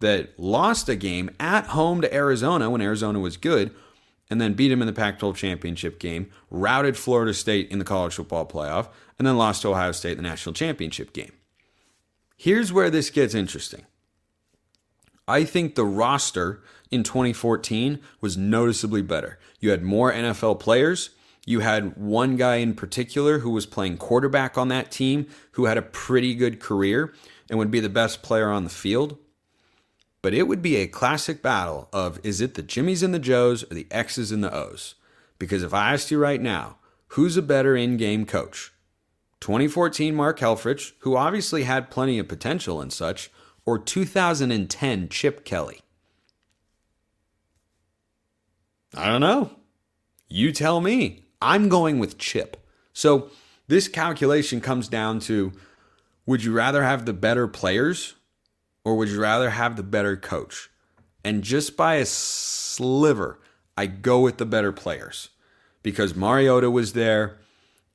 that 0.00 0.38
lost 0.38 0.88
a 0.88 0.96
game 0.96 1.30
at 1.40 1.66
home 1.68 2.00
to 2.00 2.14
Arizona 2.14 2.68
when 2.68 2.82
Arizona 2.82 3.20
was 3.20 3.36
good 3.36 3.74
and 4.30 4.40
then 4.40 4.54
beat 4.54 4.68
them 4.68 4.82
in 4.82 4.86
the 4.86 4.92
Pac 4.92 5.18
12 5.18 5.36
championship 5.36 5.98
game, 5.98 6.30
routed 6.50 6.96
Florida 6.96 7.34
State 7.34 7.70
in 7.70 7.78
the 7.78 7.84
college 7.84 8.14
football 8.14 8.46
playoff, 8.46 8.88
and 9.18 9.26
then 9.26 9.36
lost 9.36 9.62
to 9.62 9.68
Ohio 9.68 9.92
State 9.92 10.12
in 10.12 10.24
the 10.24 10.28
national 10.28 10.54
championship 10.54 11.12
game. 11.12 11.32
Here's 12.36 12.72
where 12.72 12.90
this 12.90 13.10
gets 13.10 13.34
interesting. 13.34 13.86
I 15.26 15.44
think 15.44 15.74
the 15.74 15.84
roster 15.84 16.62
in 16.90 17.02
2014 17.02 18.00
was 18.20 18.36
noticeably 18.36 19.02
better. 19.02 19.38
You 19.58 19.70
had 19.70 19.82
more 19.82 20.12
NFL 20.12 20.60
players. 20.60 21.10
You 21.46 21.60
had 21.60 21.96
one 21.96 22.36
guy 22.36 22.56
in 22.56 22.74
particular 22.74 23.38
who 23.38 23.50
was 23.50 23.66
playing 23.66 23.98
quarterback 23.98 24.58
on 24.58 24.68
that 24.68 24.90
team 24.90 25.26
who 25.52 25.66
had 25.66 25.78
a 25.78 25.82
pretty 25.82 26.34
good 26.34 26.60
career 26.60 27.14
and 27.48 27.58
would 27.58 27.70
be 27.70 27.80
the 27.80 27.88
best 27.88 28.22
player 28.22 28.50
on 28.50 28.64
the 28.64 28.70
field. 28.70 29.16
But 30.20 30.34
it 30.34 30.44
would 30.44 30.62
be 30.62 30.76
a 30.76 30.86
classic 30.86 31.42
battle 31.42 31.88
of 31.92 32.18
is 32.22 32.40
it 32.40 32.54
the 32.54 32.62
Jimmies 32.62 33.02
and 33.02 33.12
the 33.12 33.18
Joes 33.18 33.62
or 33.70 33.74
the 33.74 33.86
X's 33.90 34.32
and 34.32 34.42
the 34.42 34.54
O's? 34.54 34.94
Because 35.38 35.62
if 35.62 35.74
I 35.74 35.92
asked 35.92 36.10
you 36.10 36.18
right 36.18 36.40
now, 36.40 36.76
who's 37.08 37.36
a 37.36 37.42
better 37.42 37.76
in 37.76 37.96
game 37.96 38.24
coach? 38.24 38.73
2014 39.44 40.14
Mark 40.14 40.38
Helfrich, 40.38 40.92
who 41.00 41.18
obviously 41.18 41.64
had 41.64 41.90
plenty 41.90 42.18
of 42.18 42.26
potential 42.26 42.80
and 42.80 42.90
such, 42.90 43.30
or 43.66 43.78
2010 43.78 45.08
Chip 45.10 45.44
Kelly? 45.44 45.82
I 48.96 49.04
don't 49.04 49.20
know. 49.20 49.50
You 50.30 50.50
tell 50.50 50.80
me. 50.80 51.26
I'm 51.42 51.68
going 51.68 51.98
with 51.98 52.16
Chip. 52.16 52.56
So 52.94 53.28
this 53.68 53.86
calculation 53.86 54.62
comes 54.62 54.88
down 54.88 55.20
to 55.20 55.52
would 56.24 56.42
you 56.42 56.54
rather 56.54 56.82
have 56.82 57.04
the 57.04 57.12
better 57.12 57.46
players 57.46 58.14
or 58.82 58.96
would 58.96 59.10
you 59.10 59.20
rather 59.20 59.50
have 59.50 59.76
the 59.76 59.82
better 59.82 60.16
coach? 60.16 60.70
And 61.22 61.44
just 61.44 61.76
by 61.76 61.96
a 61.96 62.06
sliver, 62.06 63.40
I 63.76 63.88
go 63.88 64.20
with 64.20 64.38
the 64.38 64.46
better 64.46 64.72
players 64.72 65.28
because 65.82 66.14
Mariota 66.14 66.70
was 66.70 66.94
there 66.94 67.40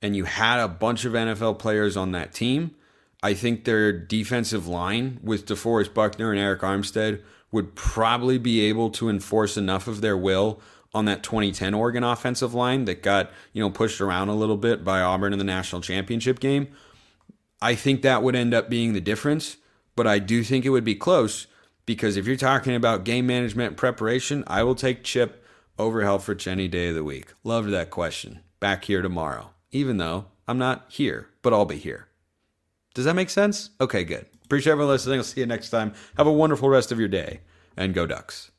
and 0.01 0.15
you 0.15 0.25
had 0.25 0.59
a 0.59 0.67
bunch 0.67 1.05
of 1.05 1.13
NFL 1.13 1.59
players 1.59 1.97
on 1.97 2.11
that 2.11 2.33
team. 2.33 2.75
I 3.21 3.33
think 3.33 3.65
their 3.65 3.91
defensive 3.91 4.67
line 4.67 5.19
with 5.21 5.45
DeForest 5.45 5.93
Buckner 5.93 6.31
and 6.31 6.39
Arik 6.39 6.61
Armstead 6.61 7.21
would 7.51 7.75
probably 7.75 8.37
be 8.37 8.61
able 8.61 8.89
to 8.91 9.09
enforce 9.09 9.57
enough 9.57 9.87
of 9.87 10.01
their 10.01 10.17
will 10.17 10.61
on 10.93 11.05
that 11.05 11.23
2010 11.23 11.73
Oregon 11.73 12.03
offensive 12.03 12.53
line 12.53 12.85
that 12.85 13.03
got, 13.03 13.31
you 13.53 13.61
know, 13.61 13.69
pushed 13.69 14.01
around 14.01 14.29
a 14.29 14.35
little 14.35 14.57
bit 14.57 14.83
by 14.83 15.01
Auburn 15.01 15.33
in 15.33 15.39
the 15.39 15.45
national 15.45 15.81
championship 15.81 16.39
game. 16.39 16.67
I 17.61 17.75
think 17.75 18.01
that 18.01 18.23
would 18.23 18.35
end 18.35 18.53
up 18.53 18.69
being 18.69 18.93
the 18.93 19.01
difference, 19.01 19.57
but 19.95 20.07
I 20.07 20.19
do 20.19 20.43
think 20.43 20.65
it 20.65 20.69
would 20.69 20.85
be 20.85 20.95
close 20.95 21.47
because 21.85 22.17
if 22.17 22.25
you're 22.25 22.37
talking 22.37 22.75
about 22.75 23.03
game 23.03 23.27
management 23.27 23.69
and 23.69 23.77
preparation, 23.77 24.43
I 24.47 24.63
will 24.63 24.75
take 24.75 25.03
Chip 25.03 25.43
over 25.77 26.01
Helfrich 26.01 26.47
any 26.47 26.67
day 26.67 26.89
of 26.89 26.95
the 26.95 27.03
week. 27.03 27.33
Loved 27.43 27.69
that 27.71 27.89
question. 27.89 28.39
Back 28.59 28.85
here 28.85 29.01
tomorrow, 29.01 29.51
even 29.71 29.97
though 29.97 30.25
I'm 30.47 30.57
not 30.57 30.85
here, 30.89 31.29
but 31.41 31.53
I'll 31.53 31.65
be 31.65 31.77
here. 31.77 32.07
Does 32.93 33.05
that 33.05 33.15
make 33.15 33.29
sense? 33.29 33.69
Okay, 33.79 34.03
good. 34.03 34.25
Appreciate 34.43 34.71
everyone 34.71 34.93
listening. 34.93 35.19
I'll 35.19 35.23
see 35.23 35.41
you 35.41 35.45
next 35.45 35.69
time. 35.69 35.93
Have 36.17 36.27
a 36.27 36.31
wonderful 36.31 36.69
rest 36.69 36.91
of 36.91 36.99
your 36.99 37.07
day 37.07 37.41
and 37.77 37.93
go 37.93 38.05
Ducks. 38.05 38.51